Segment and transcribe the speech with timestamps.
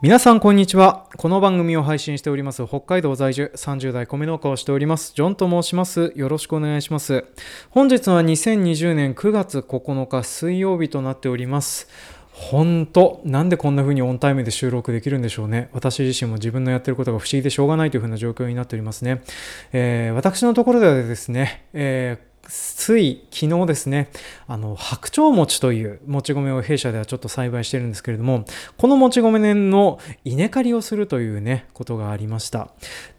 [0.00, 1.06] 皆さんこんにちは。
[1.16, 6.12] この番組を配信しております北海道在住30代米農家をしておりますジョンと申します。
[6.14, 7.24] よろしくお願いします。
[7.70, 11.88] 本日は2020年9月9日水曜日となっております。
[12.30, 15.68] 本当なんでこんな風にオンタイムで収録できるんでしょうね。
[15.72, 19.24] 私自身も自分のやってることが不思議でしょうがないという風な状況になっておりますね。
[19.72, 24.10] えー、私のところではですね、えーつい昨日ですね、
[24.46, 28.44] あの、白鳥餅というもち米を弊社ではちょっと栽培してるんですけれども、
[28.78, 32.70] このもち米の稲刈りをするというね、ことがありました。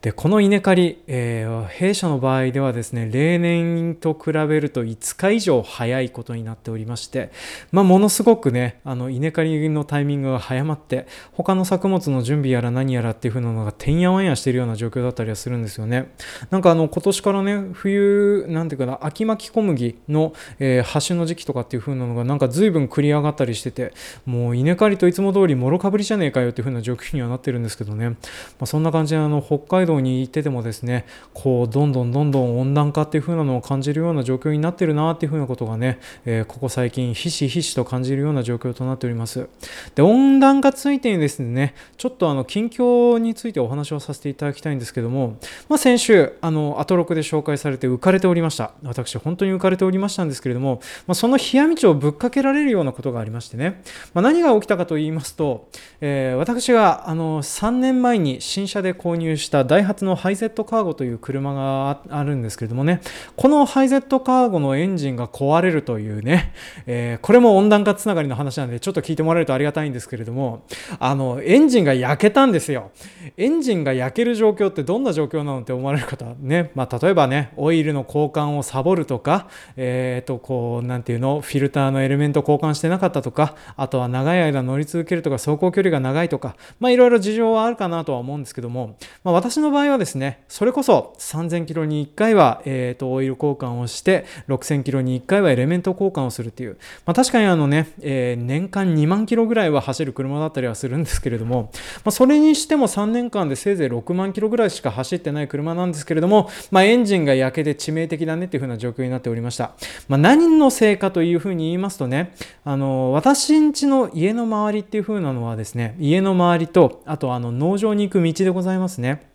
[0.02, 7.32] で、この稲刈り、えー、弊社の場合ではですね、例年と比べると5日以上早いことになっておりまして、
[7.72, 16.12] まあ、ものすごくね、あの、稲刈りのタイミングが早まって、他の作物の準備やら何やらっていう風なのがてんやわんやしてるような状況だったりはするんですよね。
[16.50, 23.94] なんかあの、今年からね、冬、なんていうかな、秋秋巻き小麦の、えー、端の時期とかっていう風なのがなんか随分繰り上がったりしてて
[24.26, 28.16] もう稲刈りといつも通りもろかぶりじゃねえかよっていう風な状況にはなってるんですけどね、ま
[28.62, 39.50] あ、そんな感じであの北海道に行っててもですねこうどんどんどんどん温暖化っていう風なのを感じるような状況になってるなっていう風なことがね、えー、ここ最近ひしひしと感じるような状況となっております。
[39.96, 48.72] で温暖化ついてにですねちょっとあの近況についてお話をさせていただきたいんですけども、まあ、先週あのアトロクで紹介されて浮かれておりました。
[48.84, 53.82] 私私本当に浮かれておりましたんですけれども、まあ、その冷や道をぶっかけられるようなことがありましてね、
[54.14, 55.70] まあ、何が起きたかと言いますと、
[56.02, 63.02] えー、私があの3年前に新車で購入したダイハツのハイゼットカーゴという車があるんですけれどもね、
[63.36, 66.54] このハイゼットカーゴのエンジンが壊れるというね、
[66.86, 70.64] えー、これも温暖化つながりの話なんで、ちょっと聞いてもらえるとありがたいんですけれども、
[71.00, 72.92] あの、エンジンが焼けたんですよ。
[73.38, 101.72] エンジンが焼ける状況ってどんな状況なのって思われる方ね、まあ、例えばね、オイルの交換をサボるとか、えー、と、こう、なんていうの、フィルターのエレメント交換してなかったとか、あとは長い間乗り続けるとか、走行距離が長いとか、まあ、いろいろ事情はあるかなとは思うんですけども、まあ、私の場合はですね、それこそ3000キロに1回は、えー、と、オイル交換をして、6000キロに1回はエレメント交換をするっていう、まあ、確かにあのね、えー、年間2万キロぐらいは走る車だったりはするんですけれども、
[102.04, 109.74] まあ、それにしても3年間でせいぜい6万キロぐらいしか走ってない車なんですけれども、まあ、エンジンが焼けて致命的だねっていう風な状況になっておりました。。
[110.08, 119.30] まあ、何のせいかというふうに言いますとね、あの、私んちの家の周りっていう風なのはですね、家の周りと、あとあの農場に行く道でございますね。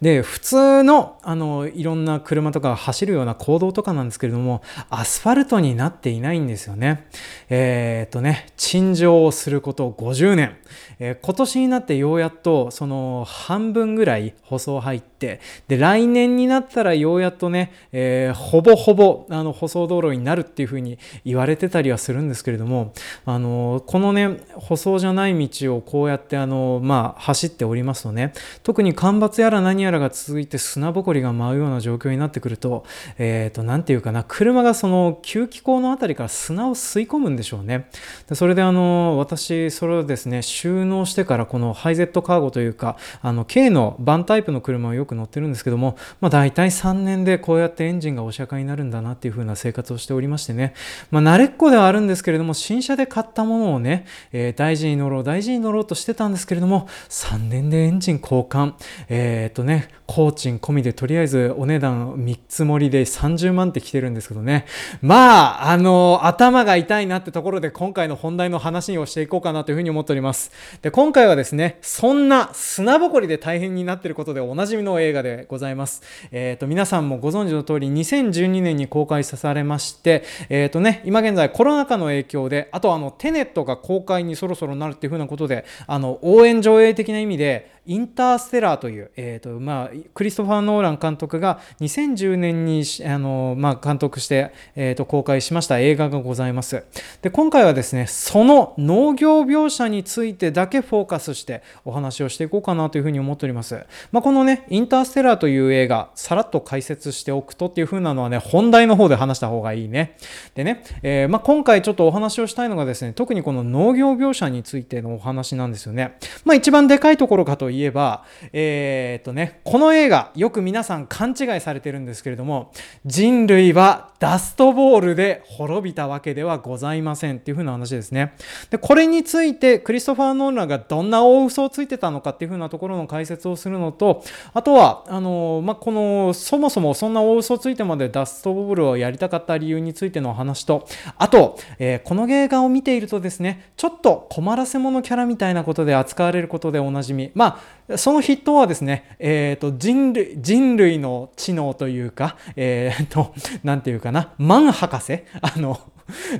[0.00, 7.06] で、普通の、あの、いろんな車とか走るような行動とかなんですけれども、アスファルトになっていないんですよね。
[7.48, 10.56] えー、っとね、陳情をすること50年。
[10.98, 22.92] えー、今年になってようやっと、その、半分ぐらい舗装入って、で、来年になったらようやっとね、えー、ほぼほぼ、あの、舗装道路になるっていうふうに言われてたりはするんですけれども、
[23.24, 32.84] あの、このね、舗装じゃない道をこうやって、あの、まあ、走っておりますとね、特に干ばつやら何やらが続いて砂ぼこりが舞うような状況になってくると、
[33.18, 37.88] えっ、ー、と、なんていうかな、車がその吸気口のあたりから砂を吸い込むんでしょうね。
[38.28, 40.42] でそれであの、私、それをですね、
[40.84, 50.74] 収納してからこのハイゼットカーゴというか、あの、K のバンタイプの車をよく乗ってるんですけども、まあ大体3年でこうやってエンジンがお釈迦になるんだなっていう風な生活をしておりましてね、
[51.10, 58.74] まあ慣れっこではあるんですけれども、新車で買ったものをね、えー、大事に乗ろう、大事に乗ろうとしてたんですけれども、3年でエンジン交換、
[59.08, 64.66] えっ、とね、工賃込みでとりあえずお値段3つ盛りで30万って来てるんですけどね。
[65.00, 70.52] まあ、あの、頭が痛いなってところで今回の本題の話をしていこうかなというふうに思っております。
[70.82, 76.02] で、今回はですね、そんな砂ぼこりで大変になってることでおなじみの映画でございます。
[76.30, 96.84] えっ、ー、と、皆さんもご存知の通り2012年に公開されまして、えっ、ー、とね、今現在コロナ禍の影響で、あとあの、テネットが公開にそろそろなるっていうふうなことで、あの、応援上映的な意味で、インターステラーという、えーとまあ、クリストファー・ノーラン監督が2010年にあの、まあ、監督して、えーと、公開しました映画がございます。
[97.20, 103.84] で今回はですねその農業描写についてだけフォーカスしてお話をしていこうかなというふうに思っております。
[104.12, 110.16] まあ、このねインターステラーという映画さらっと解説しておくとっていうふうなのはね本題の方で話した方がいいね。
[110.54, 116.16] でね、えー、まあ、今回ちょっとお話をしたいのがですね特にこの農業描写についてのお話なんですよね。
[116.44, 122.72] まあ、一番でかいところかといえば、えー、っとね、この映画、よく皆さん勘違いされてるんですけれども、
[123.04, 128.34] 人類はダストボールで滅びたわけではございませんっていう風な話ですね。
[128.70, 134.22] で、これについてクリストファー・ノーランがどんな大嘘をついてたのかっていう風なところの解説をするのと、
[134.52, 140.86] あとは、あの、まあ、この、そもそもそんな大嘘をついてまでダストボールをやりたかった理由についての話と、
[141.18, 147.30] あと、えー、この映画を見ているとですね、ちょっと困らせ者キャラみたいなことで扱われることでおなじみ。
[147.34, 147.58] まあ、
[147.96, 155.78] その筆頭はですね、え、ー、と、人類、人類の知能というか、えっ、ー、と、なんていうかな、マン博士あの、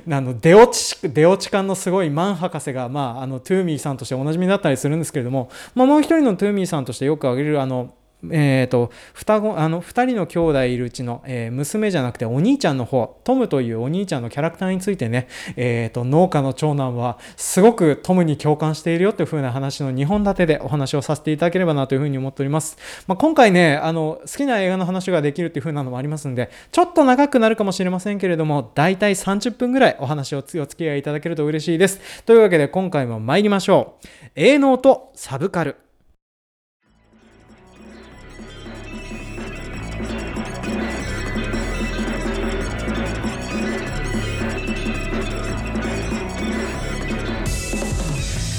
[0.09, 7.93] あの出落ち出落ち感のすごいマン博士が、まあ、あのトゥーミーさんとしておなじみだったりするんですけれども、まあ、もう一人のトゥーミーさんとしてよく挙げるあの
[8.31, 22.77] えーと、双子あの2人の兄弟いるうちの、えー、娘じゃなくてお兄ちゃんの方トムというお兄ちゃんのキャラクターについてね、えーと、農家の長男はすごくトムに共感しているよという風な話の2本立てでお話をさせていただければなという風に思っております、
[23.07, 32.23] まあ、今回ねあの好きな映画の話ができるという風なのもありますんでちょっと長くなるかもしれませんけれどもだいたい30分ぐらいお話をお付き合いいただけると嬉しいです。
[32.23, 34.07] というわけで今回も参りましょう。
[34.35, 35.84] 営農とサブカル。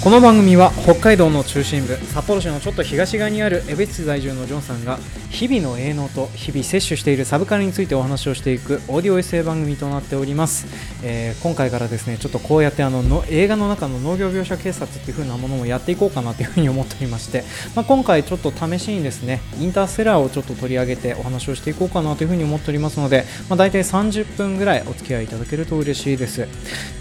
[0.06, 5.00] この番組は北海道の中心部札幌市のちょっと東側にある江別市在住のジョンさんが
[5.30, 10.66] 日々の営農と日々摂取しているサブカルについてお話をしていくオーディオエッセイ番組となっております、
[11.02, 17.42] えー、今回からですねちょっとこうやってあのの映画の中の農業描写警察っていう風なものもやっていこうかなというふうに思っておりまして、
[17.74, 26.46] まあ、今回ちょっと試しにですねインターステラーをちょっと取り上げてお話をしていこうかなというふうに思っておりますので、まあ、大体30分ぐらいお付き合いいただけると嬉しいです。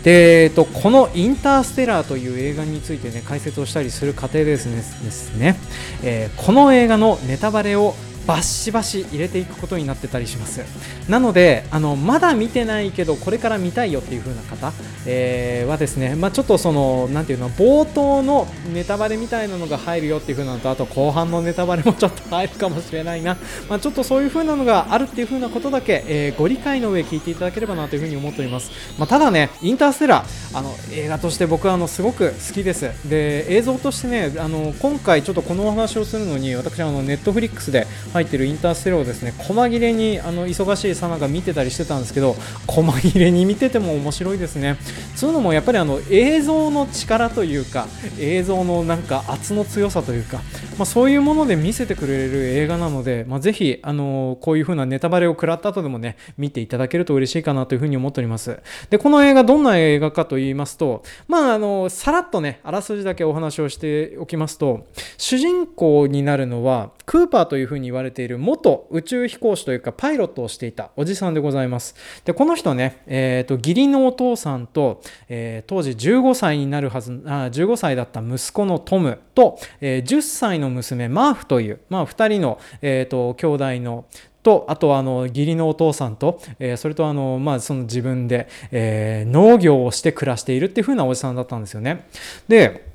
[0.03, 5.57] で、えっと、このインターステラーという映画についててね解説をしてしたりする過程でですねですね、
[6.01, 7.93] えー、この映画のネタバレを
[8.25, 10.61] バシバシ入れていくことになってたりします。
[11.09, 14.73] なのであのまだ見てないけどこれから見たいよっていう風な方、
[15.05, 23.37] えー、はですね、まあ、ちょっとそのなていうの冒頭のネタバレみたいなのが入るよっていう風なのとあと後半のネタバレもちょっと入るかもしれないな、
[23.69, 32.85] まあ、ちょっとそういう風なのがあるっていう風なことだけ、えー、ご理解の上聞いていただければなという風に思っております、まあ、ただねインターステラーあの映画として僕はあのすごく好きです。
[33.09, 42.35] で映像としてねあの今回ちょっとこのお話をするのに私あのネットフリックスで入ってるインターステラをですね細切れにあの忙しいさなが見てたりしてたんですけど
[42.65, 44.77] 細切れに見てても面白いですね。
[45.15, 47.87] そういうのもやっぱりあの映像の力というか
[48.19, 50.37] 映像のなんか圧の強さというか、
[50.77, 58.59] まあ、そういうもので見せてくれる映画なので、まあ、ぜひあのこういう風なネタバレを食らった後でもね見ていただけると嬉しいかなというふうに思っております。
[58.89, 64.85] でこの映画どんな映画かと言いますとまああのさらっとねあらすじだけお話をしておきますと
[65.17, 71.95] 主人公になるのはクーパーというふうに言われている元宇宙飛行士というかパイロットをしていたおじさんでございます。
[72.23, 84.05] で、この人ね、えっ、ー、と、義理のお父さんと、えー、当時15歳になるはず、あ15歳だった息子のトムと、えー、10歳の娘マーフという、まあ、2人の、えっ、と、兄弟の
[84.45, 92.05] と、あとあの義理のお父さんと、えー、それとあの、まあ、その自分で、えー、農業をして暮らしているっていう風なおじさんだったんですよね。
[92.47, 92.94] で、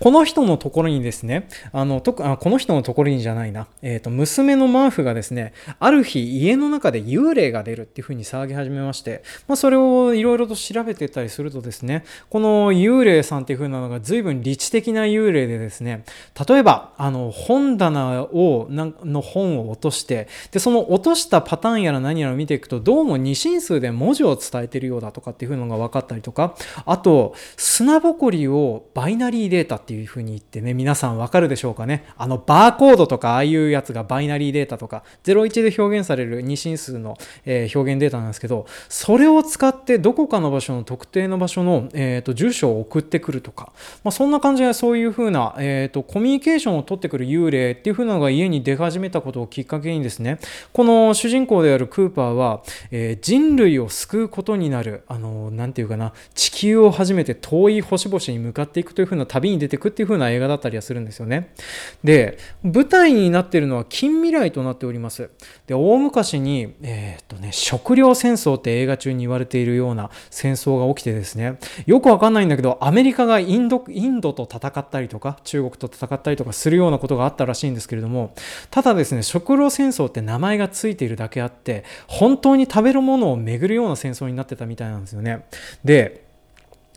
[0.00, 16.04] この人のところにですね、あの、とあこの人のところにじゃないな、えっ、ー、と、娘のマーフがですね、ある日家の中で幽霊が出るっていう風に騒ぎ始めまして、まあ、それをいろいろと調べてたりするとですね、この幽霊さんっていう風なのが随分理知的な幽霊でですね、
[16.48, 26.54] 例えば、あの、本棚を、の本を落として、で、その落としたパターンやら何やら見ていくと、どうも二進数で文字を伝えてるようだとかっていうのが分かったりとか、
[26.86, 32.04] あと、砂ぼこりをバイナリーデータってっていうふうに言ってね、皆さんわかるでしょうかね。
[32.16, 43.72] あの、バーコードとか、ああいうやつがバイナリーデータとか、01で表現される二進数の、えー、表現データなんですけど、それを使ってどこかの場所の特定の場所の、えーと、住所を送ってくるとか、
[44.04, 50.38] まあ、そんな感じでそういうふうな、えーと、コミュニケーションを取ってくる幽霊っていうふうなのが家に出始めたことをきっかけにですね、
[50.72, 61.52] この主人公であるクーパーは、えー、人類を救うことになる、あの、なんていうかな、地球を初めて遠い星々に向かっていくというふうな旅に出てくっていう風な映画だったりはするんですよね。
[62.04, 65.30] で、舞台になっているのは近未来となっております。
[65.66, 78.34] で、大昔に、えー、っとね、食料戦争って映画中に言われているような戦争が起きてですね、よくわかんないんだけど、アメリカがインド、インドと戦ったりとか、中国と戦ったりとかするようなことがあったらしいんですけれども、
[78.70, 85.46] ただですね、食料戦争って名前がついているだけあって、本当に食べるものを巡るような戦争になってたみたいなんですよね。
[85.84, 86.29] で、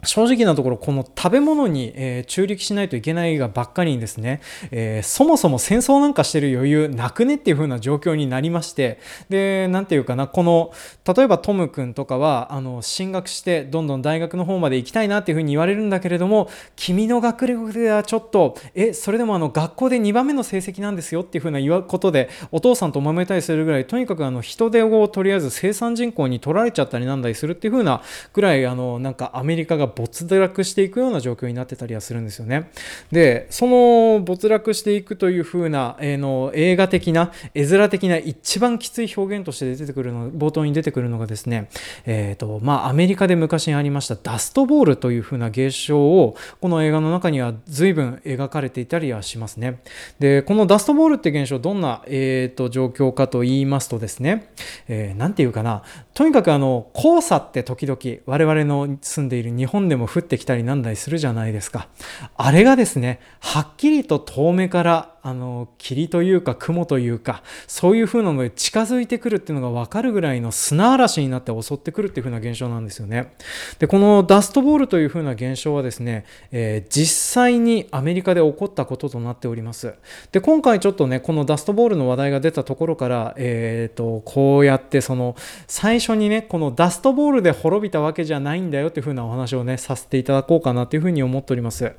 [0.05, 4.41] 正直なところこの食べ物に、えー、中力しないといけないがばっかりにですね、
[4.71, 8.99] え、そもそも戦争なんかしてる余裕なくねっていう風な状況になりまして。
[9.29, 10.71] で何て言うかなこの
[11.15, 28.01] 例えばトム君とかはあの進学してどんどん大学の方まで行きたいなっていう風に言われるんだけれども君の学力ではちょっとえそれでもあの学校で2番目の成績なんですよっていう風な言わことでお父さんと揉めたりするぐらいとにかくあの人手をとりあえず生産人口に取られちゃったりなんだりするっていう風な
[28.33, 32.69] ぐらいあのなんかアメリカが没落していくような状況になってたりはするんですよね。
[33.11, 41.69] で、その没落していくという風な、えー、の映画的な、絵面的な一番きつい表現として出てくるの、冒頭に出てくるのがですね、
[42.05, 49.79] えっ、ー、と、まあ、アメリカで昔にありましたダストボールという風な現象を、この映画の中には随分描かれていたりはしますね。
[50.19, 54.47] で、このダストボールって現象、どんな、えーと、状況かと言いますとですね、
[54.87, 55.83] えー、て言うかな、
[56.13, 61.87] とにかくあの、黄砂って時々我々の住んでいる日本でも降ってきたりなんだりするじゃないですか。
[62.35, 73.33] あれがですね、はっきりと遠目からあの霧というか雲というかそういう風なので近づいてくるっていうのが分かるぐらいの砂嵐になって襲ってくるっていう風な現象なんですよね。
[73.79, 79.95] でこのダストボールという風な現象はですね、えー、実際にアメリカで起こったこととなっております。
[80.33, 85.37] で今回ちょっとねこのダストボールの話題が出たところから、えーと、こうやってその
[85.67, 91.93] 最初にねこのダストボールで滅びたわけじゃないんだよっていう風なお話をねさせていただこうかなという風に思っております。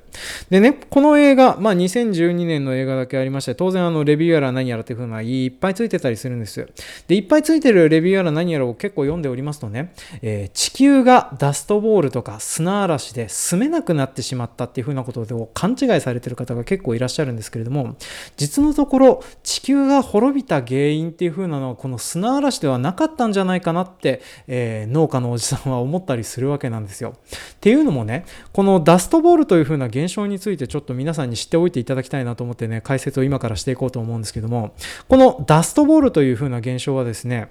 [0.50, 6.66] でねこの映画、まあ、2012年の映画だけけありまして、当然あのレビューやら何やらっていう風ないっぱいついてたりするんです。
[7.08, 9.92] で、いっぱいついてるレビューやら何やらを結構読んでおりますとね、
[10.22, 17.96] えー、地球がダストボールとか砂嵐で住めなくなってしまったっていう風なことで勘違いされてる方が結構いらっしゃるんですけれども、
[18.36, 27.14] 実のところ地球が滅びた原因っていう風なのはこの砂嵐ではなかったんじゃないかなって、えー、農家のおじさんは思ったりするわけなんですよ。
[27.54, 34.74] っていうのもね、このダストボールという風な現象についてちょっと皆さんに知っておいていただきたいなと思ってね、解説を今からしていこうと思うんですけども、
[35.08, 37.48] このダストボールという風な現象はですね、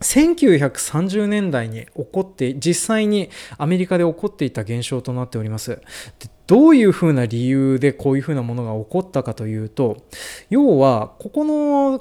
[0.00, 5.80] 1930年代に起こって、実際にアメリカで起こっていた現象となっております。
[6.46, 9.96] どういうふうな理由でこういうふうなものが起こったかというと、
[10.50, 12.00] 要は、ここの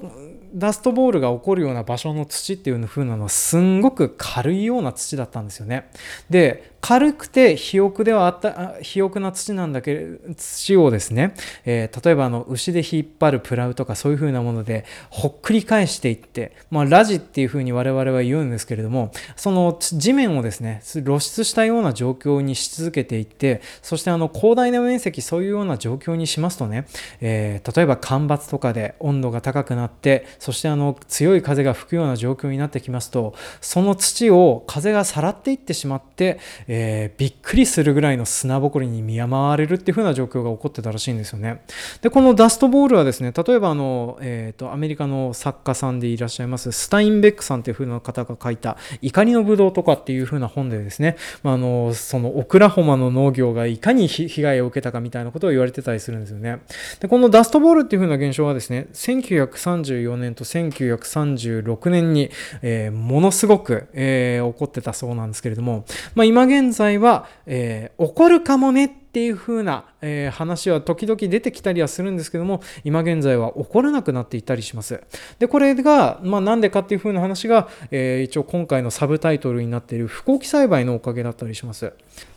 [0.53, 5.89] ダストボールが起こるような場所の土っていう風なのはすんごく軽いような土だったんですよね。
[6.29, 26.85] で、軽くて肥沃ではあった、肥沃な土なんだけど、土をですね、えー、例えばあの牛で引っ張るプラウとかそういう風なものでほっくり返していって、まあ、ラジっていう風に我々は言うんですけれども、その地面をですね、露出したような状況にし続けていって、そしてあの広大な面積、そういうような状況にしますとね、
[27.21, 36.41] えー、例えば干ばつとかで温度が高くなって、そしてあの強い風が吹くような状況になってきますと、その土を風がさらっていってしまって、
[36.75, 41.61] えびっくりするぐらいの砂ぼこりに見舞われるっていう風な状況が起こってたらしいんですよね。
[42.01, 56.59] で、このダストボールはですね、例えばあの、えーと、アメリカの作家さんでいらっしゃいますスタインベックさんっていう風な方が書いた怒りのブドウとかっていう風な本でですね、まあ、あのそのオクラホマの農業がいかに被害を受けたかみたいなことを言われてたりするんですよね。
[56.99, 62.29] で、このダストボールっていう風な現象はですね、1934年と1936年に、
[62.61, 75.01] えー、ものすごく、えー、起こってたそうなんですけれども、まあ、今現現在は、えー、起こるかもねっていう風な、えー、話は時々出てきたりはするんですけども、今現在は起こらなくなっていたりします。
[75.39, 81.93] で、これが、まあ、なんでかっていう風な話が、えー、一応今回のサブタイトルになっている不幸期栽培のおかげだったりします。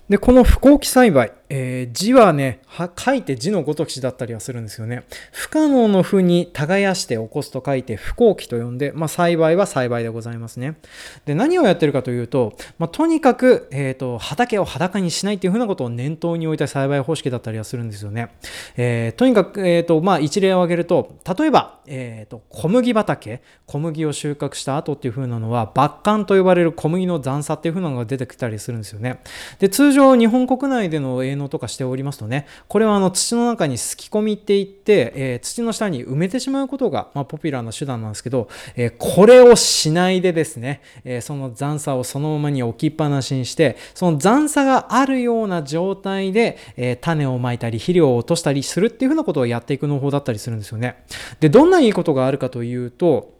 [0.08, 5.02] で、この不幸期栽培、えー、字はねは、書いて字のごときだったりはするんですよね。
[5.32, 10.76] 不可能の負に耕して起こすと書いて不幸期と呼んで、まあ、栽培は栽培でございますね。
[11.24, 18.30] で、何をやってるかというと、まあ、とにかく、えっ、ー、と、畑を裸にしないっていうふうなことを念頭に置いた栽培方式だったりはするんですよね。
[18.76, 29.20] えー、とにかく、えっ、と、まあ、一例を挙げると、例えば、えっ、と、小麦畑、小麦を収穫した後っていうふうなのは、抜管と呼ばれる小麦の残差っていうふうなのが出てきたりするんですよね。
[29.58, 51.04] で、通常日本国内での営農とかしておりますとねこれはあの土の中にすき込みっていって、えー、土の下に埋めてしまうことが、まあ、ポピュラーな手段なんですけど、えー、これをしないでですね、えー、その残差をそのままに置きっぱなしにしてその残差があるような状態で、え種をまいたり肥料を落としたりするっていうふうなことをやっていく農法だったりするんですよね。
[51.40, 53.35] でどんないいことがあるかというと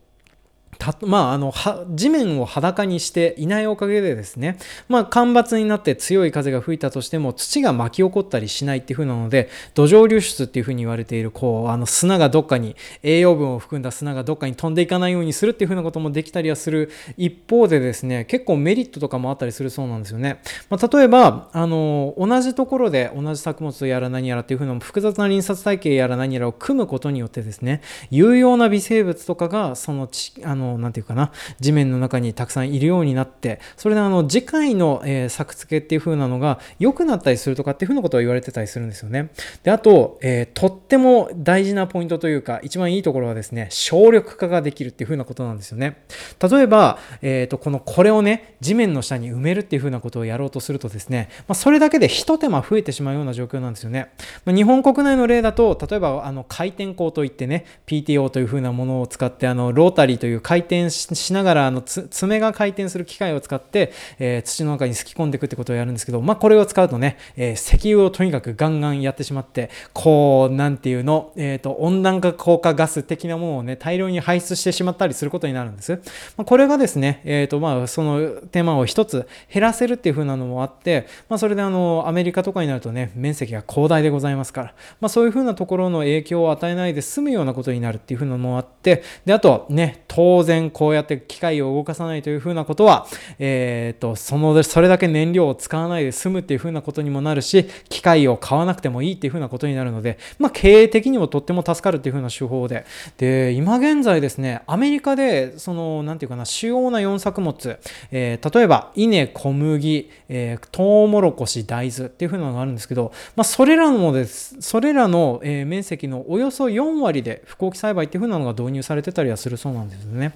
[0.79, 1.53] たまあ、あの
[1.91, 20.41] 地面を裸にしていないおかげでですね、まあ、干ばつになって強い風が吹いたとしても土が巻き起こったりしないっていう風なので土壌流出っていう風に言われているこうあの砂がどっかに栄養分を含んだ砂がどっかに飛んでいかないようにするっていう風なこともできたりはする一方でですね結構メリットとかもあったりするそうなんですよね、
[20.71, 27.81] まあ、例えばあの同じところで同じ作物やら何やらっていう風な複雑な輪撮体系やら何やらを組むことによってですね
[28.11, 39.31] 有用な微生物とかがそのちあのなて言うかな地面の中にたくさんいるようになってそれであの次回の、えー、作付けっていう風なのが良くなったりするとかっていう風なことを言われてたりするんですよね。
[39.63, 46.03] であと、えー、とっても大事なポイントというか一番いいところはですね省力化ができるっていう風なことなんですよね。
[46.41, 54.11] 例えば、えーと、このこれをね地面の下に埋めるっていう風なことをやろうとするとですね、まあ、それだけで一手間増えてしまうような状況なんですよね、
[54.45, 76.01] まあ、日本国内の例だと例えばあの回転口といってね PTO という風なものを使ってあのロータリーという回回転しながらあの爪が回転する機械を使って、えー、土の中にすき込んでいくってことをやるんですけど、まあ、これを使うとね、えー、石油をとにかくガンガンやってしまってこうなんていうの、えーと、温暖化効果ガス的なものをね大量に排出してしまったりすることになるんです、
[76.37, 93.07] まあ、これがですね、えーとまあ、その手間を一つ減らせるっていう風なのもあって、まあ、それであのアメリカとかになるとね面積が広大でございますから、まあ、そういう風なところの影響を与えないで済むようなことになるっていう風なのもあってであとね当然こうやって機械を動かさないという風なことは、
[93.39, 102.87] えーと、そのそれだけ燃料を使わないで済むっていう風なことにもなるし機械を買わなくてもいいっていう風なことになるので、まあ、経営的にもとっても助かるっていう風な手法で
[103.19, 107.79] で今現在ですねアメリカでその何て言うかな主要な4作物、
[108.11, 120.36] えー、例えば稲小麦、えー、トウモロコシ大豆っていう風なのがあるんですけど、まあ、それらのですそれらの、えー、面積のおよそ4割で不幸期栽培っていう風なのが導入されてたりはするそうなんですね。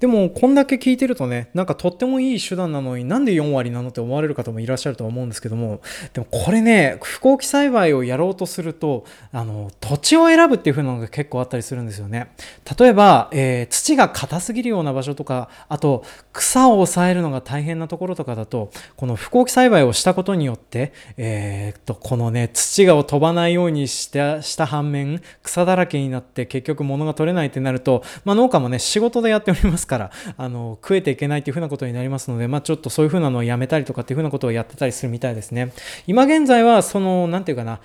[0.00, 5.82] でも、こんだけ聞いてるとね、なんかとってもいい手段なのになんで4割なのって思われる方もいらっしゃると思うんですけども、
[6.14, 12.30] でもこれね、不幸期栽培をやろうとすると、あの、土地を選ぶっていう風なのが結構あったりするんですよね。
[12.78, 16.02] 例えば、えー、土が硬すぎるような場所とか、あと、
[16.32, 35.72] 草を抑えるのが大変なところとかだと、この不幸期栽培をしたことによって、えー、っと、このね、土が飛ばないようにしたした反面、草だらけになって結局物が取れないってなると、まあ、農家もね、仕事でやっておりますからあの食えていけないっていう風なことになりますので、まあ、ちょっとそういう風なのをやめたりとかっていう風なことをやってたりするみたいですね。
[36.06, 37.80] 今現在はその何て言うかな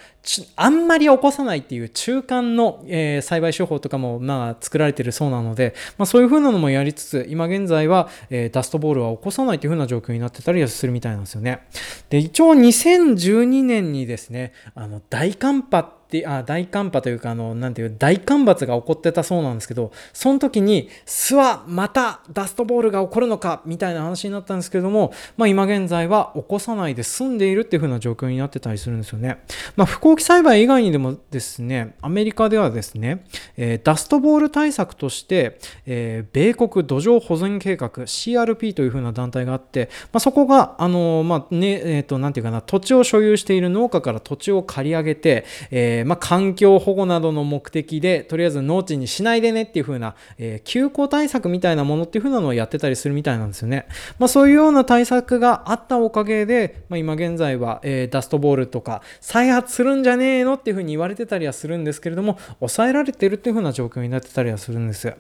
[0.56, 11.62] あんまり起こさないっていう中間の、えー、栽培手法とかもまあ作られてるそうなので、まあ、そういう風なのもやりつつ今現在は、えー、ダストボールは起こさないっていう風な状況になってたりするみたいなんですよね。
[12.10, 29.44] で一応2012年にですねあの大寒波ってあ大寒波というかあのなんていう大干ばつが起こってたそうなんですけどその時に巣はまたダストボールが起こるのかみたいな話になったんですけども、まあ、今現在は起こさないで済んでいるっていう風な状況になってたりするんですよね、
[29.76, 33.26] まあ、不幸期栽培以外にでもですねアメリカではですね、
[33.58, 53.88] えー、ダストボール対策として、えー、米国土壌保全計画 CRP という風な団体があって、まあ、そこがあのまあねえっ、ー、となんていうかな土地を所有している農家から土地を借り上げて、えー、まあ、環境保護などの目的で、とりあえず農地にしないでねっていう風な、えー、休校対策みたいなものっていう風なのをやってたりするみたいなんですよね。
[54.20, 65.14] まあ、そういうような対策があったおかげで、まあ、今現在は、えー、ダストボールとか再発するんじゃねえのっていう風に言われてたりはするんですけれども、抑えられてるっていう風な状況になってたりはするんです。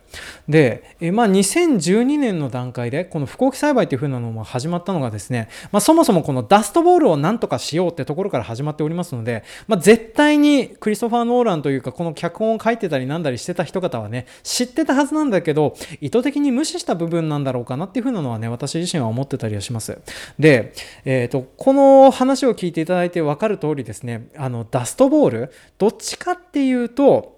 [0.47, 19.97] で、えー、まあ、2012年の段階で、この不幸期栽培っていう風なのも始まったのがですね、まあ、そもそもこのダストボールをなんとかしようってところから始まっておりますので、まあ、絶対にクリストファー・ノーランというか、この脚本を書いてたりなんだりしてた人方はね、知ってたはずなんだけど、意図的に無視した部分なんだろうかなっていうふうなのはね、私自身は思ってたりはします。
[20.39, 20.73] で、
[21.05, 27.34] えっ、ー、と、この話を聞いていただいて分かる通りですね、あの、ダストボール、どっちかっていうと、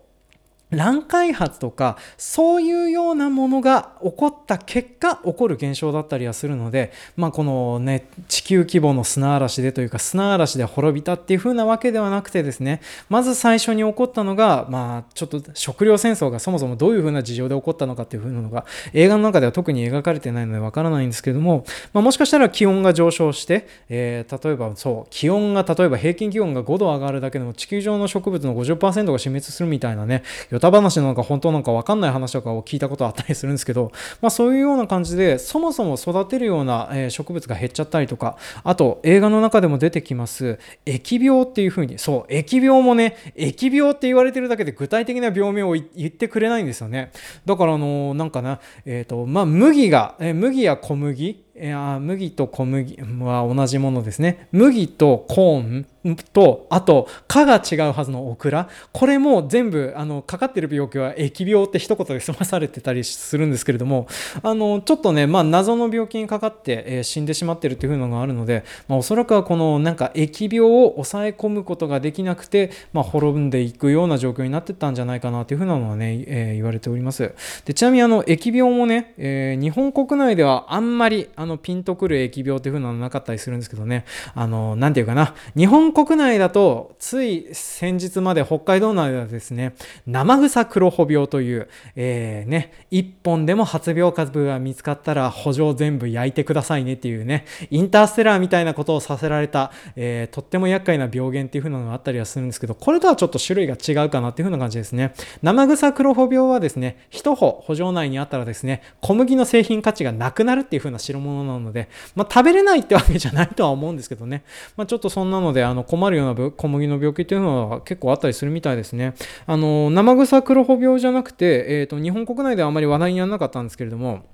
[0.70, 30.24] 乱開発とかそういうようなものが起こった結果起こる現象だったりはするので、まあ、このね地球規模の砂嵐でというか砂嵐で滅びたっていう風なわけではなくてですねまず最初に起こったのが、まあ、ちょっと食料戦争がそもそもどういう風な事情で起こったのかっていう風なのが映画の中では特に描かれてないのでわからないんですけども、まあ、もしかしたら気温が上昇して、えー、例えばそう気温が例えば平均気温が5度上がるだけでも地球上の植物の50%が死滅するみたいなね
[30.58, 33.92] ヨタ話なのか本当なのか分かんない話とかを聞いたことあったりするんですけど、
[34.22, 47.12] まあ、そういうような感じでそもそも育てるような、植物が減っちゃったりとかあと映画の中でも出てきます疫病っていうふうにそう疫病もね疫病って言われてるだけで具体的な病名を言ってくれないんですよね。
[47.46, 54.48] だからあのなんかなえっ、ー、とまあ麦が、え麦や小麦いや麦と小麦は同じものですね。
[54.52, 58.70] 麦とコーンと、あと、科が違うはずのオクラ。
[58.94, 64.08] これも全部、あの、かかってる病気は疫病って一言で済まされてたりするんですけれども、
[64.44, 77.34] あの、ちょっとね、まあ、謎の病気にかかって、えー、死んでしまってるっていうのがあるので、まあ、おそらくはこの、なんか、疫病を抑え込むことができなくて、まあ、滅んでいくような状況になってったんじゃないかなというふうなのはね、えー、言われております。
[77.66, 84.06] で、ちなみに、あの、疫病もね、えー、日本国内ではあんまり、あの、のピンとくる疫病っていう風なのなかったりするんですけどね、
[84.36, 89.74] あの、なんていうかな、日本国内だと、つい先日まで北海道内ではですね、
[90.06, 105.14] 生草黒穂病という、えー、ね、一本でも発病株が見つかったら補助全部焼いてくださいねっていうね、インターステラーみたいなことをさせられた、えー、とっても厄介な病原っていう風なのがあったりはするんですけど、これとはちょっと種類が違うかなっていう風な感じですね。
[105.42, 114.44] 生草黒穂病はですね、一歩補助内にあったらですね、小麦の製品価値がなくなるっていう風な代物ものなので、まあ、食べれないってわけじゃないとは思うんですけどね。
[114.76, 119.14] まあ、ちょっとそんなので、あの、困るような小麦の病気っていうのは結構あったりするみたいですね。
[119.46, 124.26] あの、生草黒穂病じゃなくて、えっ、ー、と、日本国内ではあまり話題にならなかったんですけれども、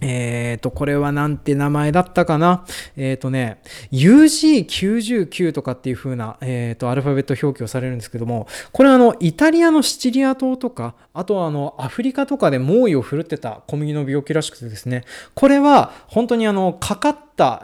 [0.00, 2.64] えっ、ー、と、これはなんて名前だったかな？
[2.96, 3.60] えっ、ー、とね、
[3.92, 15.04] UG99 とかっていう風な、えっ、ー、と、アルファベット表記をされるんですけども、これはあの、イタリアのシチリア島とか、あとはあの、アフリカとかで猛威を振るってた小麦の病気らしくてですね、
[15.34, 17.16] これは本当にあの、かかっ、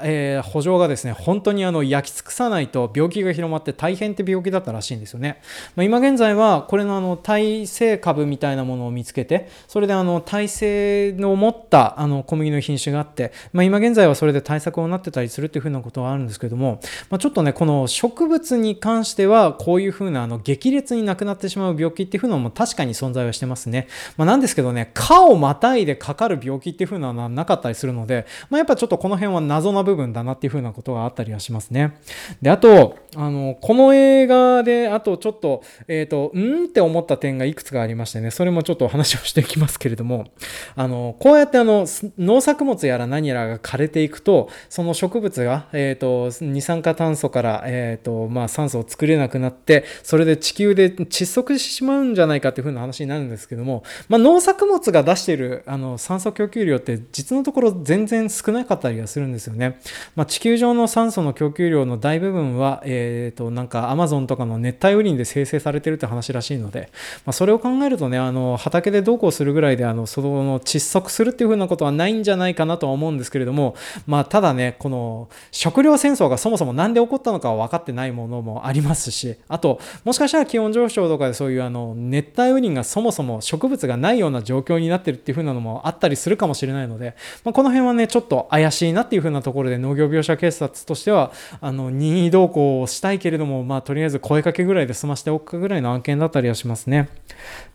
[0.02, 5.40] えー、補助がですね、本当にあの焼き尽くさないと病気が広まって大変って病気だったらしいんですよね。
[5.76, 23.88] まあ、今現在はこれのあの耐性株みたいなものを見つけて、それであの耐性の持ったあの小麦の品種があって、まあ、今現在はそれで対策をなってたりするっていうふうなことはあるんですけども、まあ、ちょっとね、この植物に関してはこういうふうなあの激烈になくなってしまう病気っていうのも確かに存在はしてますね。
[24.16, 31.96] まあ、なんですけどね、蚊をまたいでかかる病気っていうふうなのはなかったりするので、まあ、やっぱちょっとこの辺は謎謎な部分だなっていう風なことがあったりはしますね。
[32.42, 40.26] で、あと、あの、この映画で、あとちょっと、えっ、ー、と、んって思った点がいくつかありましてね、それもちょっと話をしていきますけれども、
[40.74, 41.86] あの、こうやってあの、
[42.18, 59.78] 農作物やら何やらが枯れていくと、その植物が、えっ、ー、と、二酸化炭素から、えっ、ー、と、まあ、酸素を作れなくなって、それで地球で窒息してしまうんじゃないかっていう風な話になるんですけども、まあ、農作物が出している、あの、酸素供給量って実のところ全然少なかったりはするんですよよね。
[60.16, 66.90] まあ、地球上の酸素の供給量の大部分は、えっ、ー、と、なんかアマゾンとかの熱帯雨林で生成されてるって話らしいので、
[67.24, 97.08] まあ、それを考えるとね、あの、畑でどうこうするぐらいで、あの、その窒息するっていう風なことはないんじゃないかなとは思うんですけれども、まあ、ただね、この食料戦争がそもそも何で起こったのかは分かってないものもありますし、あと、もしかしたら気温上昇とかでそういうあの、熱帯雨林がそもそも植物がないような状況になってるっていう風なのもあったりするかもしれないので、まあ、この辺はね、ちょっと怪しいなっていう風なところで農業描写警察としてはあの任意同行をしたいけれども、まあ、とりあえず声かけぐらいで済ましておくぐらいの案件だったりはしますね。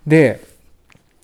[0.05, 0.56] で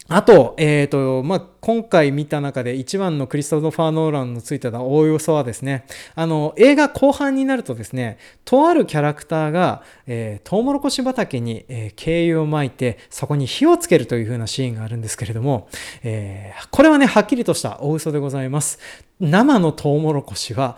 [0.10, 15.70] あと、えっ、ー、と、まあ、今回見た中で一番のクリストファー・ノーランのついてたおおよそはですね、あの、映画後半になるとですね、とあるキャラクターが、えー、トウモロコシ畑に、えー、軽油をまいて、そこに火をつけるという風なシーンがあるんですけれども、
[16.04, 18.80] えー、これはね、はっきりとした大嘘でございます。
[19.22, 20.76] 生のトウモロコシは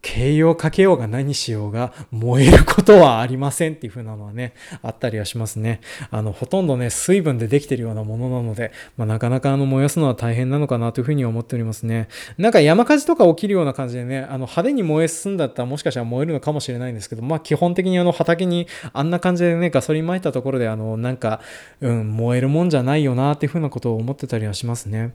[0.00, 5.80] 形容かけようが何しようが燃えることはありませんっていう風なのはね、あったりはしますね。
[6.10, 12.08] あの、ほとんどね、水分でできてるようなものなので、まあ、なかなかあの燃やすのは大変なのかなという風に思っておりますね。
[12.36, 21.40] なんか山火事とか起きるような感じでね、あの派手に燃え進んだったらもしかしたら燃えるのかもしれないんですけど、まあ基本的にあの畑にあんな感じでね、ガソリン撒いたところであの、なんか、
[21.80, 25.14] うん、燃えるもんじゃないよなっていう風なことを思ってたりはしますね。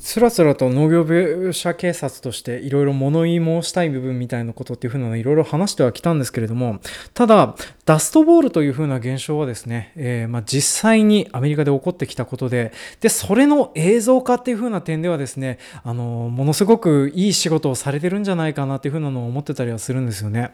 [0.00, 6.80] つらつらと農業描写警察としていろいろ物言い申したい部分みたいなことっていうふうなのいろいろ話してはきたんですけれども、
[7.14, 20.50] ただ、ダストボールというふうな現象はですね、えー、まあ、実際にアメリカで起こってきたことで、で、それの映像化っていうふうな点ではですね、あの、ものすごくいい仕事をされてるんじゃないかなっていうふうなのを思ってたりはするんですよね。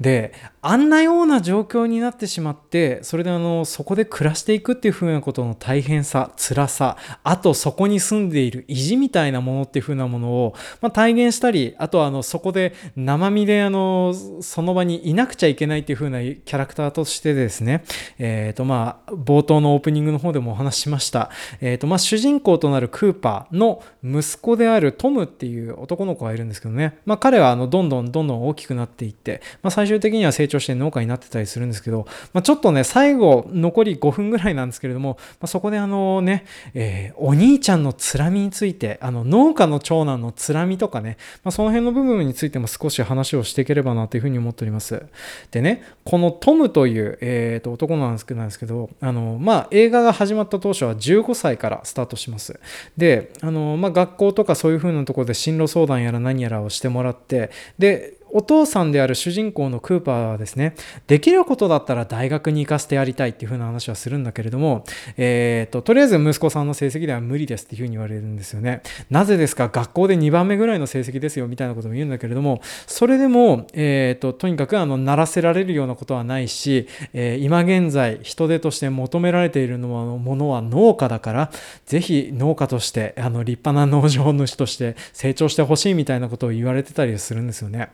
[0.00, 17.84] で、あんなような状況になってしまって、それであの、そこで暮らしていくっていうふうなことの大変さ、辛さ、あとそこに住んでいる意地みたいなものっていう風なものを、まあ、体現したりあとはあのそこで生身であのその場にいなくちゃいけないっていう風なキャラクターとしてですね、
[18.18, 21.30] えーとまあ、冒頭のオープニングの方でもお話ししました、
[21.60, 45.04] えーとまあ、主人公となるクーパーの息子であるトムっていう男の子がいるんですけどね、まあ、彼はあのどんどんどんどん大きくなっていって、まあ、最終的には成長して農家になってたりするんですけど、まあ、ちょっとね最後残り5分ぐらいなんですけれども、まあ、そこであのね、えー、お兄ちゃんのつらみにつついてあの農家の長男のつらみとかね、まあ、その辺の部分についても少し話をしていければなというふうに思っております。
[45.50, 52.60] でねこのトムという、えー、と男なんですけどあの、まあ、映画が始まった当初は15歳からスタートします。
[52.96, 60.74] であの、まあ、学校とかそういうふうなところで進路相談やら何やらをしてもらってでお父さんである主人公のクーパーはですね、
[61.06, 64.84] できることだったら大学に行かせてやりたいっていう風な話はするんだけれども、
[65.18, 68.82] えっ、ー、と、とりあえず息子さんの成績では無理ですっていう風に言われるんですよね。
[69.10, 69.68] なぜですか？
[69.68, 81.50] 学校で2番目ぐらいの成績ですよみたいなことも言うんだけれども、それでも、えっ、ー、と、とにかくあの、鳴らせられるようなことはないし、えー、今現在人手として求められているのはものは農家だから、
[81.84, 87.90] ぜひ農家として、あの、立派な農場主として成長してほしいみたいなことを言われてたりするんですよね。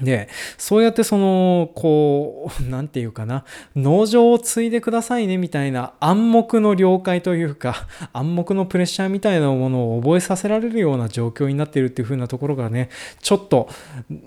[0.00, 3.44] で、そうやってその、こう、 なんていうかな、
[3.76, 12.88] 農場を継いでくださいねみたいな暗黙の了解というか、 暗黙のプレッシャーみたいなものを覚えさせられるような状況になっているっていう風なところがね、
[13.20, 13.68] ちょっと、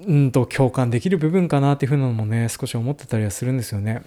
[0.08, 4.04] うんと共感できる部分かなっていう風なのもね、少し思ってたりはするんですよね。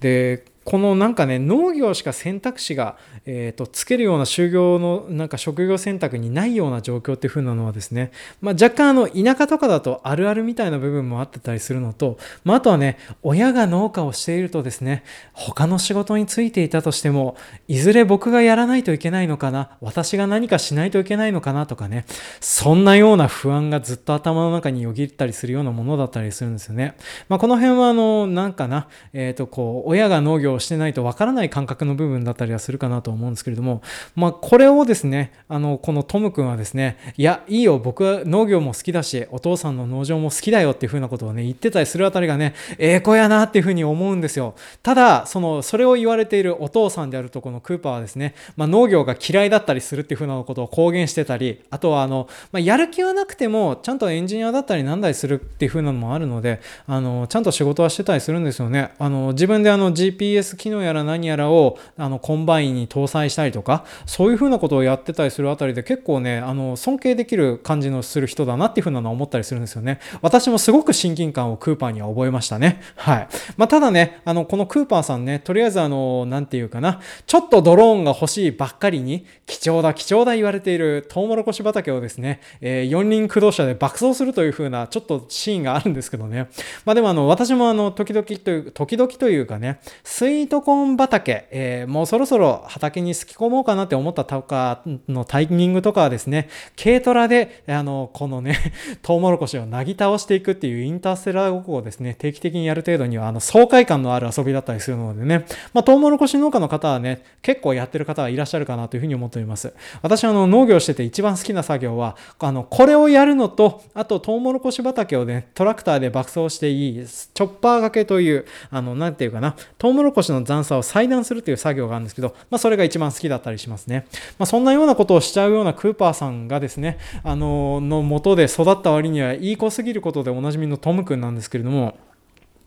[0.00, 2.96] で、このなんかね農業しか選択肢が、
[3.26, 17.36] えーと、つけるような就業のなんか職業選択にないような状況っていう風なのはですね、まあ、若干あの田舎とかだとあるあるみたいな部分もあってたりするのと、まあ、あとはね親が農家をしているとですね他の仕事に就いていたとしても
[17.68, 22.04] いずれ僕がやらないといけないのかな私が何かしないといけないのかなとかね
[22.40, 26.96] そんなような不安がずっと頭の中によぎったりするようなものだったりするんですよね。
[27.28, 33.82] まあ、この辺はあのなんかな、えー、とこう親が農業をしてないとわからない感覚の部分だったりはするかなと思うんですけれども、
[34.14, 44.54] まあ、これをですね、あの、このトム君はですね、いや、いいよ、僕は農業も好きだし、お父さんの農場も好きだよっていう風なことをね、言ってたりするあたりがね、ええ子やなっていう風に思うんですよ。
[44.82, 58.92] ただ、その、それを言われているお父さんであるとこのクーパーはですね、まあ、農業が嫌いだったりするっていう風なことを公言してたり、あとは、あの、まあ、やる気はなくても、ちゃんとエンジニアだったりなんだりするっていう風なのもあるので、あの、ちゃんと仕事はしてたりするんですよね。
[58.98, 70.00] あの、自分であの GPS 機能やら何やらをあのコンバインに搭載したりとかそういうふうなことをやってたりするあたりで結構ねあの尊敬できる感じのする人だなっていうふうなのは思ったりするんですよね。
[70.20, 72.80] 私もすごく親近感をクーパーには覚えましたね。
[72.96, 73.28] はい。
[73.56, 86.48] まあ、ただねあのこのクーパーさんねとりあえずあの何て言うかなちょっとドローンが欲しいばっかりに貴重だ貴重だ言われているトウモロコシ畑をですね、えー、四輪駆動車で爆走するというふうなちょっとシーンがあるんですけどね。
[86.84, 96.48] まあでもあの私もあの時々という時々というかねスイートコーン畑、えー、もうそろそろ畑にすき込もうかなって思ったとかのタイミングとかはですね、
[96.82, 98.58] 軽トラで、あの、このね、
[99.02, 109.72] トウモロコシをなぎ倒していくっていうインターステラーごっこをですね、定期的にやる程度には、あの、爽快感のある遊びだったりするのでね、まあ、トウモロコシ農家の方はね、結構やってる方はいらっしゃるかなというふうに思っております。
[110.02, 124.06] 私はあの、農業してて一番好きな作業は、あの、これをやるのと、あと、トウモロコシ畑をね、トラクターで爆走していい、チョッパー掛けという、あの、なんていうかな、トウモロコシの残差を裁断するという作業があるんですけど、まあ、それが一番好きだったりしますね。
[124.38, 131.96] まあ、そんなようなことをしちゃうようなクーパーさんがですね、あの、の元で育った割にはいい子すぎることでおなじみのトム君なんですけれども、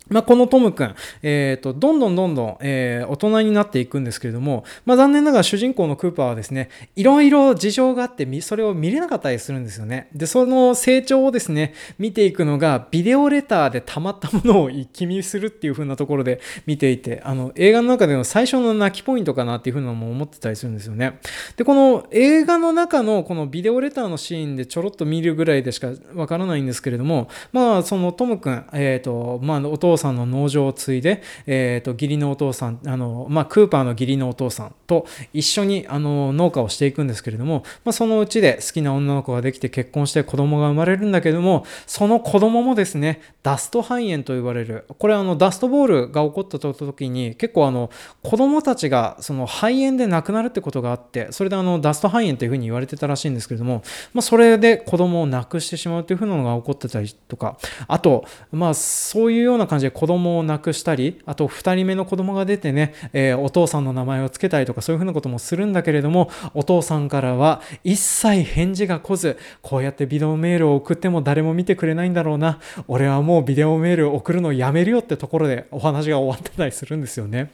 [0.09, 10.09] まあ、このトム君、えっ、ー、と、どんどんどんどん、えー、大人になっていくんですけれども、まあ、残念ながら主人公のクーパーはですね、いろいろ事情があって、それを見れなかったりするんですよね。
[10.13, 21.19] で、その成長をですね、見ていくのが、ビデオレターで溜まったものを一気見するっていう風なところで見ていて、あの、映画の中での最初の泣きポイントかなっていう風なのも思ってたりするんですよね。
[21.57, 47.89] で、この映画の中のこのビデオレターのシーンでちょろっと見るぐらいでしかわからないんですけれども、まあ、そのトム君、えっ、ー、と、まあ、お父さんの農場を継いで、えーと、義理のお父さんあの、まあ、クーパーの義理のお父さんと一緒にあの農家をしていくんですけれども、まあ、そのうちで好きな女の子ができて結婚して子供が生まれるんだけどもその子供もですねダスト肺炎と言われるこれあのダストボールが起こった時に結構あの
[48.23, 72.59] 子供たちがその肺炎で亡くなるってことがあってそれであのダスト肺炎というふうに言われてたらしいんですけれども、まあ、それで子供を亡くしてしまうというふうなのが起こってたりとかあとまあそういうような感じじで子供を亡くしたり、あと2人目の子供が出てね、えー、お父さんの名前を付けたりとかそういうふうなこともするんだけれども、お父さんからは一切返事が来ず、こうやってビデオメールを送っても誰も見てくれないんだろうな。
[72.87, 77.51] 俺はもうビデオメール送るのやめるよってところでお話が終わってたりするんですよね。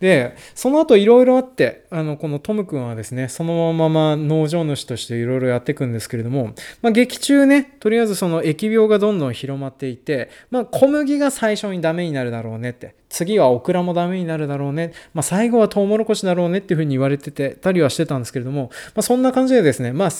[0.00, 12.94] で、その後いろいろあって、あの、このトム君はですね、そのまま農場主としていろいろやっていくんですけれども、まあ、劇中ね、とりあえずその疫病がどんどん広まっていて、まあ、小麦が最初にダメになるだろうねって。
[13.12, 14.92] 次はオクラもダメになるだろうね。
[15.12, 20.10] まあ、最後はトウモロコシだろうねっていうふうに言われててたりはしてたんですけれども、まあ、そんな感じでですね、まあ、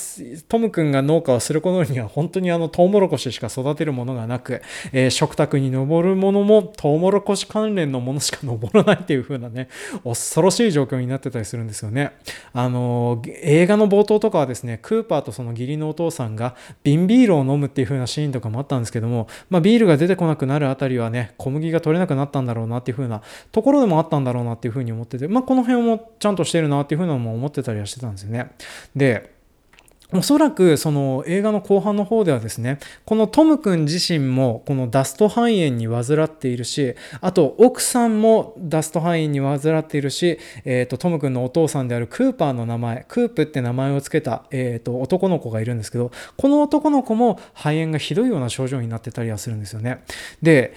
[0.48, 4.60] トム君が農家をすることには本当にあのトウモロコシしか育てるものがなく、
[4.92, 9.68] えー、食卓に登るものもトウモロコシ関連のものしか登らないっていう風なね、
[10.04, 12.12] 恐ろしい状況になってたりするんですよね。
[12.52, 28.52] あの、映画の冒頭とかはですね、クーパーとその義理のお父さんが瓶ビールを飲むっていう風なシーンとかもあったんですけども、まあ、ビールが出てこなくなるあたりはね、小麦が取れなくなったんだろうなっていう風なところでもあったんだろうなっていう風に思ってて、まあ、この辺もちゃんとしてるなっていう風なのも思ってたりはしてたんですよね。
[28.94, 29.32] で、
[30.14, 50.04] おそらくその映画の後半の方ではですね、このトム君自身もこのダスト肺炎に患っているし、あと奥さんもダスト肺炎に患っているし、えっ、ー、と、トム君のお父さんであるクーパーの名前、クープって名前を付けた、えっ、ー、と、男の子がいるんですけど、この男の子も肺炎がひどいような症状になってたりはするんですよね。
[50.42, 50.74] で、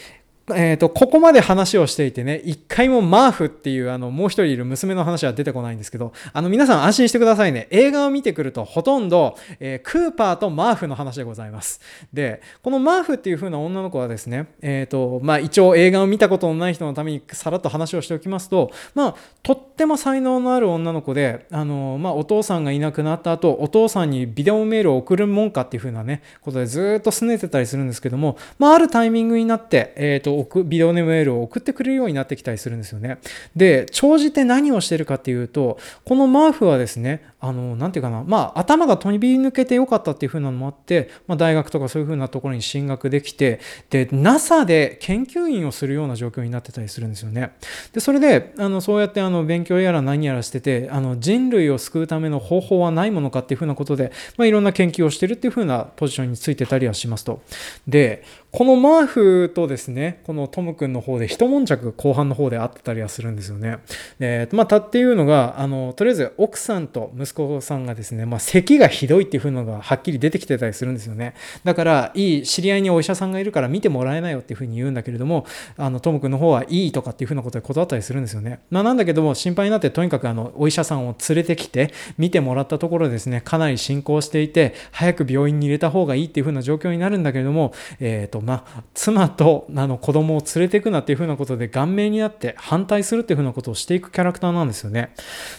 [0.53, 7.67] え、ー、と、ここまで話をしていてね、一回もマーフっていうあの、もう一人いる娘の話は出てこないんですけど、あの、皆さん安心してくださいね。
[7.71, 11.81] 映画を見てくるとほとんど、えー、クーパーとマーフの話でございます。
[12.13, 30.35] で、このマーフっていう風な女の子はですね、えっ、ー、と、まあ一応映画を見たことのない人のためにさらっと話をしておきますと、まあ、とっても才能のある女の子で、あの、まあお父さんがいなくなった後、お父さんにビデオメールを送るもんかっていう風なね、ことでずっと拗ねてたりするんですけども、まああるタイミングになって、えっ、と、
[30.65, 33.19] ビデオメールメールを送ってくれるようになってきたりするんですよね。
[33.56, 47.52] で、長じて何をしてるかっていうと、このマーフはですね、あの、なんていうかな、まあ、頭が飛び抜けてよかったっていう風なのもあって、まあ、大学とかそういう風なところに進学できて、で、NASA で研究員をするような状況になってたりするんですよね。
[47.93, 57.41] で、それで、あの、そうやってあの、勉強やら何やらしてて、あの、人類を救うための方法はないものかっていう風なことで、まあ、いろんな研究をしてるっていう風なポジションについてたりはしますと。
[57.88, 58.24] で、
[58.56, 63.80] このマーフとですね、このトム君の方で一悶着後半の方であってたりはするんですよね。
[64.22, 71.34] えー、またっていうのが、あの、とりあえず奥さんと息子さんがですね、まあ、咳がひどいっていう風のがはっきり出てきてたりするんですよね。
[71.65, 78.62] だから、いい知り合いにお医者さんがいるから見てもらえないよっていう風に言うんだけれども、あの、トム君の方はいいとかっていう風なことで断ったりするんですよね。
[78.70, 95.13] まあ、なんだけども、心配になってとにかくあの、お医者さんを連れてきて見てもらったところですね、かなり進行していて、早く病院に入れた方がいいっていう風な状況になるんだけれども、えっ、ー、と、ま、妻とあの子供を連れていくなっていう風なことで顔面になって反対するっていう風なことをしていくキャラクターなんですよね。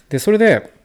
[0.08, 0.75] で、それで、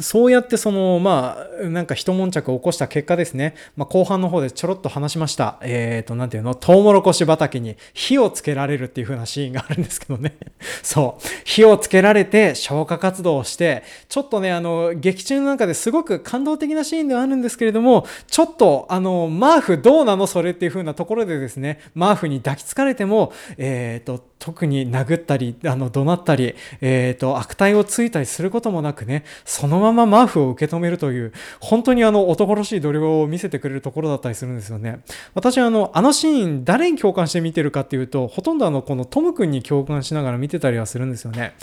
[0.00, 5.58] そうやってその、まあ、なんか一悶着を起こした結果ですね、まあ、後半の方でちょろっと話しました。
[5.62, 10.36] えっ、ー、と、なんていうの、トウモロコシ畑に火をつけられるっていう風なシーンがあるんですけどね。
[10.82, 11.26] そう。
[11.44, 20.26] 火をつけられて消火活動をして、ちょっとね、あの、劇中の中ですごく感動的なシーンではあるんですけれども、ちょっと、あの、マーフどうなの？
[20.26, 35.00] それっていう風なところでですね、マーフに抱きつかれても、えっ、ー、と、特に殴ったり、あの、怒鳴ったり、えっ、ー、と、悪態をついたりすることもなくね、そのままままマーフを受け止めるという、本当にあの、男らしい努力を見せてくれるところだったりするんですよね。
[35.34, 41.54] 私はあの、あのシーン、誰に共感して見てるかっていうと、ほとんどあの、このトム君に共感しながら見てたりはするんですよね。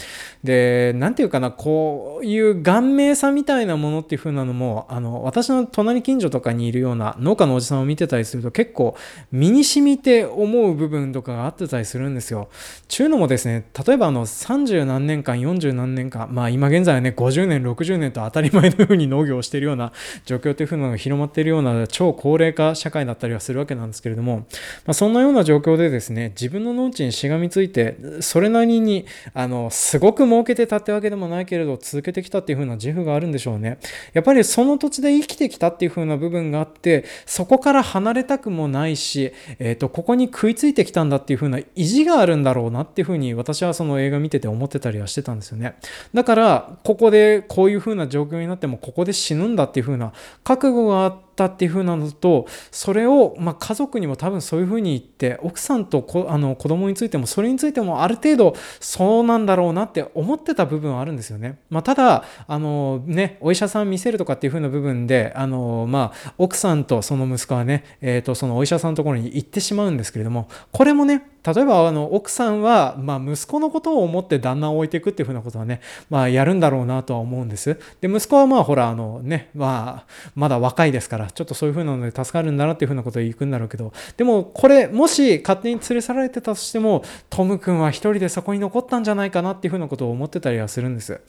[0.44, 8.96] で、なんていうかな、こういう顔面さみたいなものっていう風なのも、あの、私の隣近所とかにいるような農家のおじさんを見てたりすると結構
[9.32, 12.50] 身に染みて思う部分とかがあってたりするんですよ。
[12.88, 19.92] ちゅうのもですね、例えばあの30何年間、40何年間、まあ今現在はね、50年、60年と当たり前のように農業をしているような
[20.26, 33.78] 状況というふうなのが広まっているような超高齢化社会だったりはするわけなんですけれども、まあ、そんなような状況でですね、自分の農地にしがみついて、それなりに、あの、すごく儲けてたってわけでもないけれど、続けてきたっていうふうな自負があるんでしょうね。
[34.14, 45.76] やっぱりその土地で生きてきたっていうふうな部分があって、そこから離れたくもないし、えっ、ー、と、ここに食いついてきたんだっていうふうな意地があるんだろうなっていうふうに私はその映画見てて思ってたりはしてたんですよね。
[46.14, 61.60] だから、ここでこういうふうな状況になってもここで死ぬんだっていうふうな覚悟があって、ったっていう風なのとそれを、まあ、家族にも多分そういう風に言って奥さんとこあの子供についてもそれについてもある程度そうなんだろうなって思ってた部分はあるんですよね。
[61.70, 77.80] まあ、ただあの、ね、お医者さん見せるとかっていう風な部分であの、まあ、奥さんとその息子はね、えー、とそのお医者さんのところに行ってしまうんですけれどもこれもね例えばあの奥さんは、まあ、息子のことを思って旦那を置いていくっていうふうなことはね、まあ、やるんだろうなとは思うんです。
[78.02, 91.22] で息子はまあほらあのね、まあ、まだ若いですからちょっとそういう風なので助かるんだなっていう風なことを言くんだろうけどでもこれもし勝手に連れ去られてたとしてもトム君は一人でそこに残ったんじゃないかなっていう風なことを思ってたりはするんです。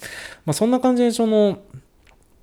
[0.45, 1.59] まあ、そんな感じでその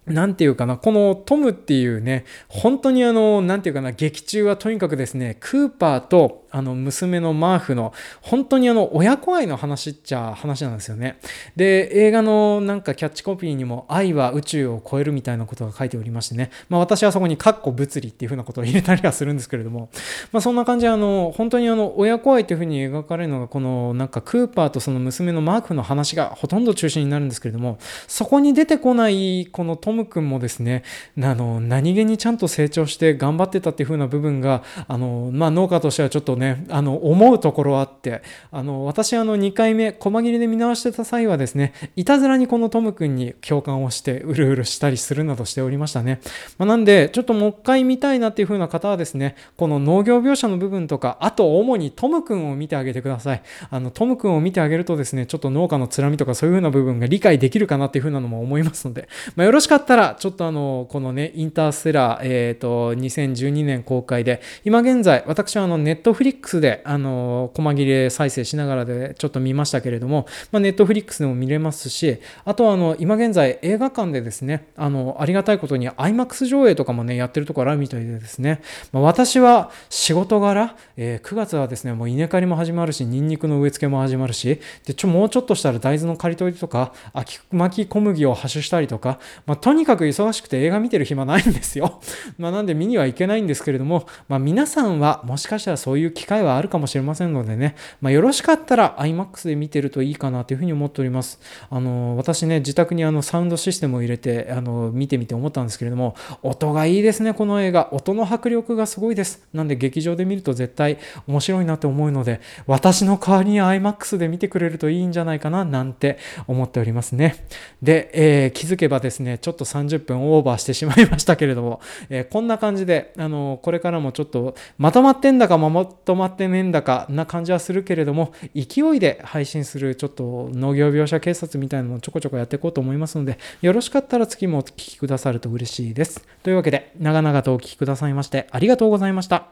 [0.08, 7.92] なんていうかな、このトムっていうね、本当にあの、なんていうかな、劇中はとにかくですね、クーパーとあの娘のマーフの
[8.22, 11.20] 本当にあの親子愛の話っちゃ話なんですよね。
[11.58, 19.90] で映画のなんかキャッチコピーにも愛は宇宙を超えるみたいなことが書いておりましてね、まあ、私はそこにカッコ物理っていうふうなことを入れたりはするんですけれども、
[20.32, 30.84] まあ、そんな感じであの本当にあの親子愛っていうふうに描かれるのがこのなんかクーパーとその娘のマークの話がほとんど中心になるんですけれどもそこに出てこないこのトムム君もですね
[31.22, 38.22] あの何気にちゃんと成長して頑張ってたっていうふうな部分があの、まあ、農家としてはちょっとねね、あの、思うところあって、
[38.52, 46.22] あの、私、あの、2回目、細切れで見直してた際はですね、いたずらにこのトム君に共感をして、うるうるしたりするなどしておりましたね。
[46.58, 53.42] まあ、なんで、ちょっともう一回見たいなっていう風な方はですね、この農業描写の部分とか、あと主にトム君を見てあげてください。
[53.70, 78.62] あの、トム君を見てあげるとですね、ちょっと農家のつらみとかそういう風な部分が理解できるかなっていう風なのも思いますので、まあ、よろしかったら、ちょっとあの、このね、インターステラー、えっ、ー、と、2012年公開で、今現在、私はあの、ネットフリックスで、あの、細切れ再生しながらでちょっと見ましたけれども、まあ、ネットフリックスでも見れますし、あとはあの、今現在映画館でですね、あの、ありがたいことに IMAX 上映とかもね、やってるところあるみたいでですね、
[78.92, 92.02] まあ、私は仕事柄、えー、9月はですね、もう稲刈りも始まるし、ニンニクの植え付けも始まるし、で、ちょ、もうちょっとしたら大豆の刈り取りとか、秋巻き小麦を発種したりとか、まあ、とにかく忙しくて映画見てる暇ないんですよ。
[92.38, 101.40] まあ、なんで見には行けないんですけれども、まあ、皆さんはもしかしたらそういう機会はあるかもしれませんのでね、まあ、よろしかったら iMAX で見てるといいかなというふうに思っております。
[101.70, 107.90] あの私ね、自宅にあのサウンドシステムを入れてあの見てみて思ったんですけれども、音がいいですね、この映画。
[107.94, 109.48] 音の迫力がすごいです。
[109.54, 110.98] なんで劇場で見ると絶対
[111.28, 116.18] 面白いなって思うので、私の代わりに iMAX で見てくれるといいんじゃないかななんて
[116.48, 117.46] 思っておりますね。
[117.82, 136.26] で、えー、気づけばですね、ちょっと30分オーバーしてしまいましたけれども、 えー、こんな感じで、あのこれからもちょっとまとまってんだかまとまってねえんだかな感じはするけれども、勢いで配信するちょっと農業描写警察みたいなのをちょこちょこやっていこうと思いますので、よろしかったら次もお聴きくださると嬉しいです。
[136.44, 139.48] というわけで、長々とお聴きくださいましてありがとうございました。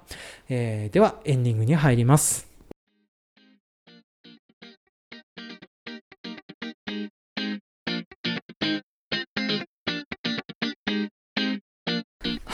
[0.50, 2.53] えー、では、エンディングに入ります。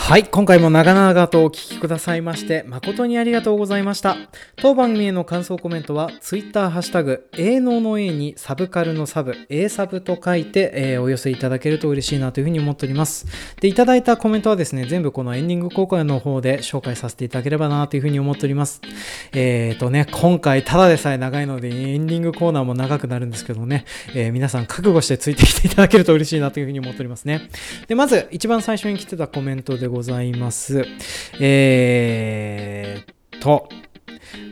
[0.09, 4.17] はい、今回も長々とお聞きくださいまして誠にありがとうございました。
[4.55, 13.27] 当番組への感想コメントは Twitter ハッシュタグ A 能の A にサブカルのサブ A サブと書いて、えー、お寄せいただけると嬉しいなというふうに思っております。
[13.61, 18.81] で、いただいたコメントはですね、全部このエンディング公開の方で紹介させていただければなというふうに思っております。
[19.33, 23.85] えーとね、今回ただでさえ長いのでエンディングコーナーも長くなるんですけどね、
[24.15, 27.47] えー、皆さん覚悟してついてきていただけると嬉しいなというふうに思っておりますね。
[27.87, 30.85] で、まず一番最初に来てたコメントでございますございます。
[31.41, 33.67] えーと、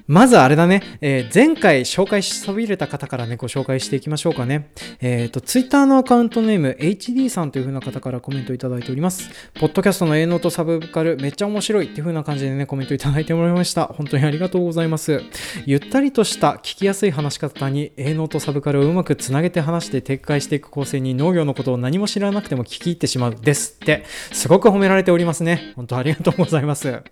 [0.07, 4.69] まずあれだね、えー、前回紹介しそびれた方からね、ご紹介していきましょうかね。
[5.01, 9.29] えっ、ー、と、ツイッターのアカウントネーム HD さんという風な方からコメントいただいております。
[9.55, 13.85] ポッドキャストの営農とサブカルめっちゃ面白いっていう風な感じでね、コメントいただいてもらいました。
[13.85, 15.21] 本当にありがとうございます。
[15.65, 25.73] ゆったりとした聞きやすい話し方に営農とサブカルをうまくつなげて話して展開していく構成に農業のことを何も知らなくても聞き入ってしまうですって、すごく褒められておりますね。
[25.75, 27.03] 本当ありがとうございます。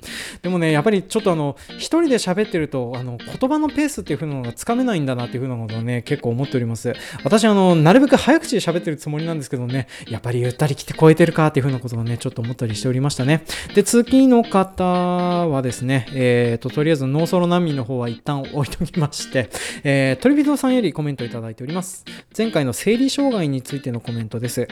[0.41, 6.93] でもね、やっぱりちょっとあの、一人で喋ってると、あの、言葉のペースっていう風なのがつかめないんだなっていう風なことをね、結構思っております。
[7.23, 13.43] 私、あの、なるべく早口で喋ってるつもりなんですけどね、やっぱりゆったり来て超えてるかっていう風なことをね、ちょっと思ったりしておりましたね。
[13.73, 19.49] で、次の方はですね、えーと、とりあえずノーソロ難民の方は一旦置いときまして、
[19.83, 22.05] えー、トリビドさんよりコメントいただいております。
[22.37, 24.67] 前回の生理障害についてのコメントです。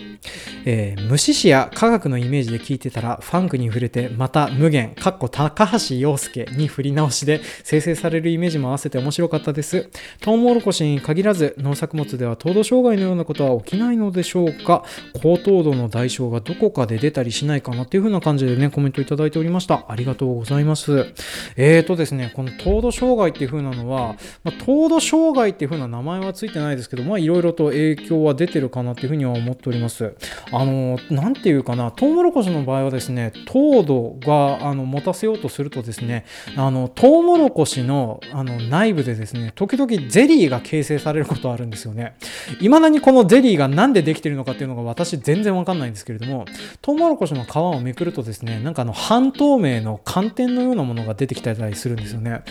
[0.66, 9.89] えー、無視視や科学のイメージで聞いてたら、ファンクに触れて、また無限、かっこ高橋洋介に振り直しで、生成されるイメージも合わせて面白かったです。
[10.20, 14.84] トウモロコシに限らず農作物では糖度障害のようなことは起きないのでしょうか
[15.22, 19.86] 高糖度の代償がどこかで出たりしないかなっていう風な感じでね、コメントいただいておりました。
[19.88, 21.14] ありがとうございます。
[21.56, 30.16] えーとですね、この糖度障害っていう風なのは、まあ、糖度障害っていう風な名前はついてないですけど、まあいろいろと影響は出てるかなっていう風には思っております。
[30.51, 36.26] あの、なんていうかな、トウモロコシの場合はですね、糖度があの持たせようとするとですね、
[36.58, 42.16] あの、トウモロコシののあの内部でですね、時々ゼリーが形成されることあるんですよね。
[42.60, 46.46] 未だにこのゼリーが何でできてるのかっていうのが私全然わかんないんですけれども、
[46.82, 52.32] トウモロコシの皮をめくるとですね、なんかあの半透明の寒天のようなものが出てきたりするんですよね。
[52.32, 52.41] あ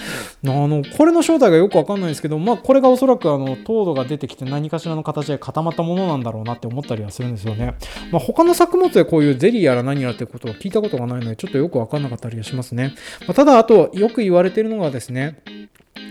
[0.45, 7.75] の、これの正体がよくわかんないんですけど、まあこれがおそらくあの糖度が出てきて何かしらの形で固まったものなんだろうなって思ったりはするんですよね。
[8.11, 12.95] まあ他の作物でこういうゼリーやら何やらってことを聞いたことがないので、ちょっとよくわかんなかったりはしますね。
[13.27, 15.31] まあ、ただ、あと、よく言われているのがですね、Yeah.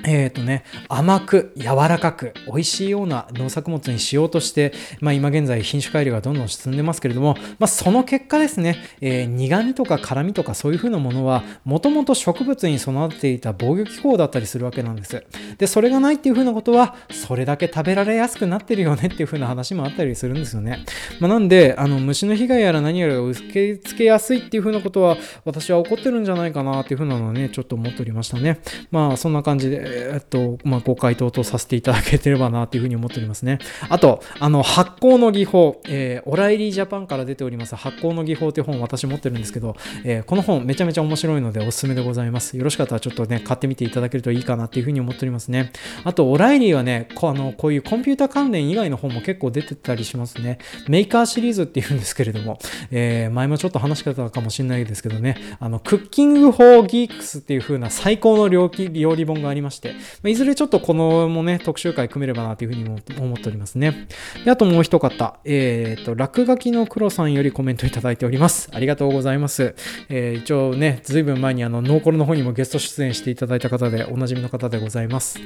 [0.04, 15.24] えっ、ー、とね、甘く柔らかく美味しいような農作物にしようとして、まあ、今現在品種改良がどんどん進んでますけれども、まあ、その結果ですね、えー、苦味とか辛味とかそういう風なものはもともと植物に備わっていた防御機構だったりするわけなんです。
[15.58, 20.84] で、それがないっていう風なことはそれだけ食べられやすくなってるよねっていう風な話もあったりするんですよね。
[21.20, 28.60] まあ、なんで、あの虫の被害やら何やらが受け付けやすいっていう風なことは私は起こってるんじゃないかなっていう風なのはね、ちょっと思っておりましたね。
[28.92, 33.60] まあそんな感じで、えっと、まあ、ご回答とさせていただけてればなというふうに思っておりますね。
[33.90, 42.58] あと、あの、発酵の技法、えー、オライリージャパンから出ております発酵の技法という本私持ってるんですけど、えー、この本めちゃめちゃ面白いのでおすすめでございます。
[42.58, 45.72] よろしかったらちょっとね、買ってみていただけるといいかなっていうふうに思っておりますね。
[46.04, 50.58] あと、オライリーはね、こあのこういうコンピュータ関連以外の本も結構出てたりしますね。
[50.88, 52.60] メーカーシリーズっていうんですけれども、
[52.92, 59.94] えー、前もちょっと話したかもしれないですけどね、あの、 Cooking for Geeks っていう風な最高の料理本がありますまして、
[60.24, 64.08] ま、いずれちょっとこのもね、特集会組めればなというふうにも思っておりますね。
[64.44, 68.70] で、あともう一方、えっ、ー、と、落書きの黒さんよりコメントいただいております。
[68.74, 69.76] ありがとうございます。
[70.10, 75.40] えー、一応ね、ずいぶん前にあの、ノーコルの方にもゲスト出演していただいた方で、おなじみの方でございます。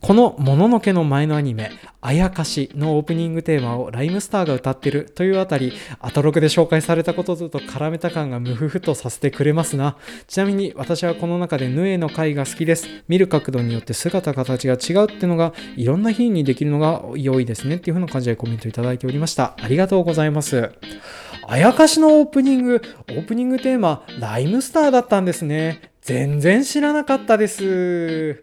[0.00, 1.70] このもののけの前のアニメ、
[2.00, 9.96] あやかしのオープニングテーマをライムスターが歌ってるというあたり、アトロクで紹介されたことずと絡めた感がムフフとさせてくれますな。
[10.26, 12.86] ちなみに私はこの中でヌエの回が好きです。
[13.08, 19.54] 見る角度によって姿形が違うっていうのがいろんな日にできるのが良いですねっていう風な感じでコメントいただいておりました。
[19.62, 20.70] ありがとうございます。
[21.46, 25.80] あやかしのオープニング、オープニングテーマ、ライムスターだったんですね。
[26.02, 28.42] 全然知らなかったです。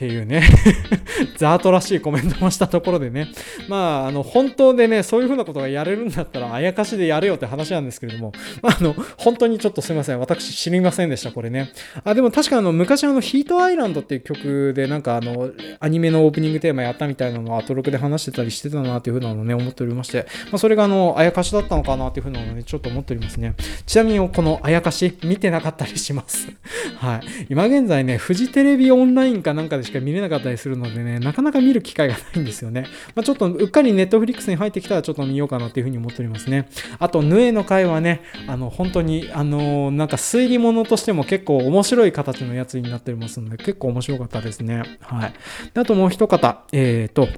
[0.00, 0.42] っていうね
[1.36, 3.28] ザートらしいコメントもしたところでね、
[3.68, 8.32] まあ、あの、本当でね、そういうふうなことがやれるんだったら、あやかしでやれよって話なんですけれども、
[8.62, 10.20] まあ、あの、本当にちょっとすいません。
[10.20, 11.70] 私知りませんでした、これね。
[12.02, 23.54] あ、でも確かあの、昔あの、ヒートアイランドっていう曲で、なんかあの、アニメのオープニングテーマやったみたいなのをアトロクで話してたりしてたなっていうふうなのをね、思っておりまして、まあ、それがあの、あやかしだったのかなっていうふうなのをね、ちょっと思っておりますね。
[23.84, 26.48] ちなみに、このあやかし、見てなかったりします。
[26.96, 27.20] はい。
[27.50, 32.86] 今現在ね、フジテレビオンラインかなんかでしか見れなかったりするのでね、なかなか見る機会がないんですよね。
[33.14, 36.68] まあ、ちょっとうっかりネットフリックスに入ってきたらちょっと見ようかなっていうふうに思っておりますね。
[36.98, 44.82] あと、ヌエの回はね、あの、本当に、あの、なんか推理物としても結構面白い形のやつになってますので、結構面白かったですね。
[45.00, 45.32] はい。
[45.74, 47.28] であともう一方、えっ、ー、と、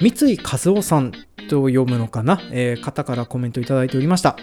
[0.00, 1.12] 三井和夫さん
[1.48, 4.36] と読むのかな、えー、方からコメントいただいておりました。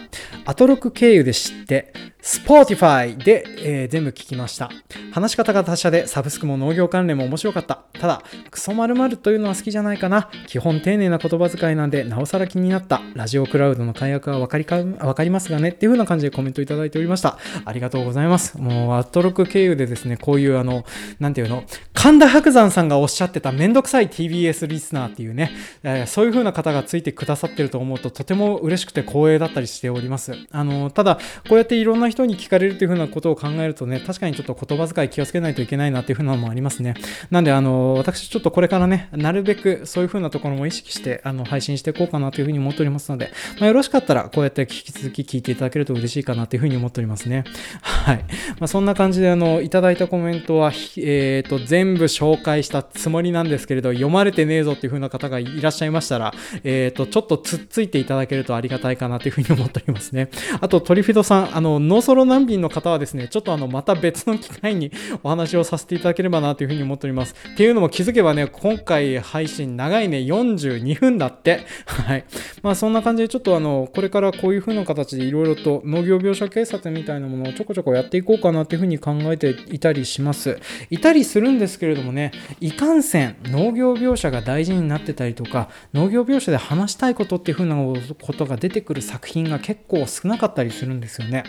[0.45, 4.69] アトロク経由で知って、Spotify で、えー、全部聞きました。
[5.11, 7.83] 話し方が達者でサブスクも農業関連も面白かった。
[7.99, 8.21] ただ、
[8.51, 10.29] クソ〇〇というのは好きじゃないかな。
[10.47, 13.01] 基本丁寧な言葉遣いなんで、なおさら気になった。
[13.15, 17.39] ラジオクラウドの解約は分かりか分かりますがねっていう風な感じでコメントいただいておりました。
[17.65, 18.57] ありがとうございます。
[18.59, 20.85] もう、アトロク経由でですね、こういうあの、
[21.19, 25.51] なんていうの、神田伯山さんがおっしゃってためんどくさい TBS リスナーっていうね、
[25.83, 30.33] えー、そういう風な方がついてくださってると思うと、とても嬉しくて光栄だったりしております。
[30.51, 36.95] あの、ただ、こうやっていろんな人に聞かれるというふうなことを考えるとね、確かにちょっと言葉遣い気をつけないといけないなっていうふうなのもありますね。
[37.29, 47.43] なんで、あの、私ちょっとこれからね、なるべくそういうふうなところも意識して、あの、配信していこうかなというふうに思っておりますので、まあ、よろしかったら、こうやって引き続き聞いていただけると嬉しいかなというふうに思っておりますね。
[47.81, 48.17] はい。
[48.59, 56.31] まあ、そんな感じで、あの、いただいたコメントは、えっ、ー、と、全全部紹介したつもりなんですけれど、読まれてねえぞっていう風な方がいらっしゃいましたら、
[56.63, 60.29] ええっ、ー、と、ちょっとつっついていただけるとありがたいかなという風に思っておりますね。
[60.59, 64.91] あと、トリフィドさん、あの、ノーソロ難民の方はですね、ちょっとあの、また別の機会に
[65.23, 67.35] お話をさせていただければなという風に思っております。
[67.53, 71.65] っていうのも気づけばね、今回配信長いね、42分だって。
[71.85, 72.25] はい。
[72.63, 80.59] まあ、そんな感じでちょっとあの、これからこういう風な形でいろいろと農業描写警察みたいなものをちょこちょこやっていこうかなという風に考えていたりします。
[80.89, 87.75] いたりするんですけれどもね、いかんせん農業描写が大事になってたりとか、農業描写で話したいことっていう風な
[88.21, 91.43] ことが出てくる作品が結構少なかったりするんですよね。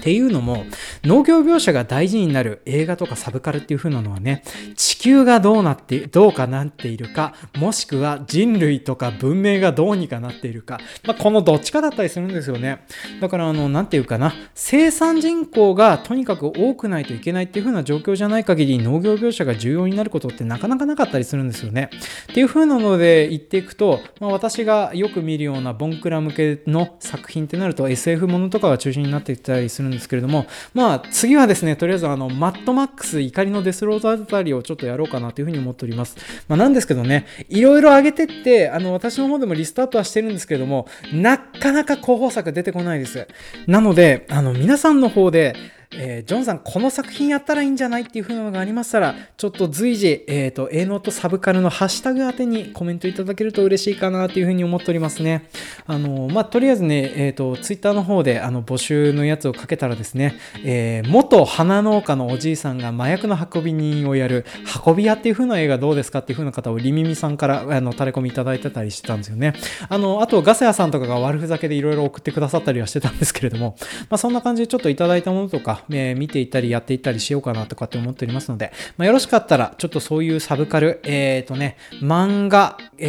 [0.00, 0.64] っていうのも、
[1.04, 4.42] 農業描写が大事になる映画とかサブカルっていう風なのはね、
[4.76, 12.84] 地球がどうなって、どうかなっているか、もしくは人類とか文明がどうにかなっているか、まあ、このどっちかだったりするんですよね。
[13.20, 21.90] だから、あの、なんていうかな、生産人口がとにかく多くないといけないっていう風な状況じゃない限り、農業描写が重要になることってなかなかなかったりするんですよね。
[22.30, 36.16] っていう風なので言っていくと、まあ、私がよく見るようなボンクラ向けの作品ってなると SF ものとかが中心になっていったりするんですけれども、まあ、次はですね、とりあえずあの、マッドマックス怒りのデスロードあたりをちょっとやろうかなというふうに思っております。
[36.48, 43.26] まあ、なんですけどね、いろいろ上げてって、あの、私の方でもリストアップはしてるんですけれども、なかなか候補作出てこないです。
[43.66, 45.54] なので、あの、皆さんの方で、
[45.92, 55.48] えー、ジョンさん、この作品やったらいいんじゃないっていう風なのがありましたら、ちょっと随時、えっ、ー、と、A ノートサブカルのハッシュタグ宛てにコメントいただけると嬉しいかなという風に思っておりますね。
[55.86, 64.46] あの、まあ、とりあえずね、えっ、ー、と、ツイッターの方で、あの、募集のやつをかけたらですね、えー、元花農家のおじいさんが麻薬の運び人をやる、
[64.86, 69.54] 運び屋っていう風な映画どうですかっていう風な方をリミミさんから、あの、垂れ込みいただいてたりしてたんですよね。
[69.88, 73.74] あの、あと、ガセヤさんとかが悪ふざけでいろいろ送ってくださったりはしてたんですけれども、
[74.08, 83.08] まあ、そんな感じでちょっといただいたものとか、えー、見ていたりやっていったりしようかなとかって思っておりますので、まあ、よろしかったらちょっとそういうサブカル、えっ、ー、とね、漫画、えー、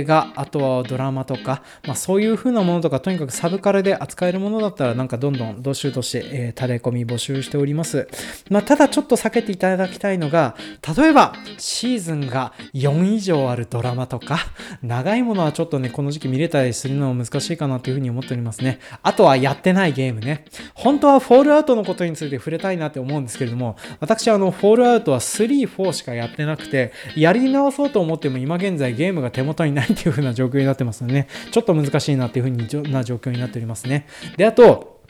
[0.00, 8.08] 映画、あとはドラマとか、まあ、そういう風なものとか、とにかくサブカルで扱えるものだったらなんかどんどんどしどし、えー、垂れ込み募集しております。
[8.50, 10.56] まあ、ただちょっと避けていただきたいのが、
[10.96, 14.38] 例えばシーズンが4以上あるドラマとか、
[14.82, 18.78] 長いものはちょっとね、この時期見れたりするのも難しいかなというふうに思っておりますね。
[19.02, 20.44] あとはやってないゲームね。
[20.74, 34.06] 本当はフォールアウトのことについて触れたいなって思うんですけれども、私はあの、フォールアウトは3、4しかやってなくて、やり直そうと思っても今現在ゲームが手元にないっていう風な状況になってますのでね、ちょっと難しいなっていう風な状況になっておりますね。
[34.36, 35.00] で、あと、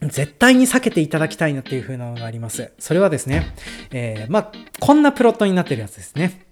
[0.00, 2.72] 絶対に避けていただきたいなっていう風なのがあります。
[2.78, 3.54] それはですね、
[3.90, 6.46] えー、まあ、こんなプロットになってるやつですね。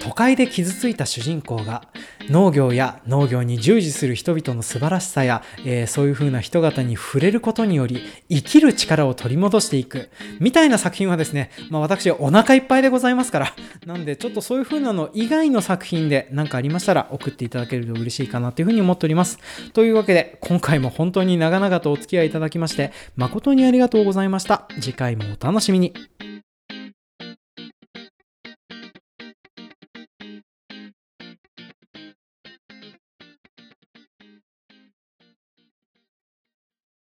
[0.00, 1.88] 都会で傷ついた主人公が
[2.28, 10.10] 農業や農業に従事する人々の素晴らしさや、えー、そういう風な人々に触れることにより生きる力を取り戻していく
[10.40, 13.54] みたいな作品はですね、まあ、私お腹いっぱいでございますから
[13.86, 19.38] なんでちょっとそういう風なの以外の作品で何かありましたら送っていただけると嬉しいかなという風に思っております
[19.72, 24.66] というわけで今回も本当に長々とお付き合いいただきまして誠にありがとうございました。
[24.80, 25.92] 次回もお楽しみに。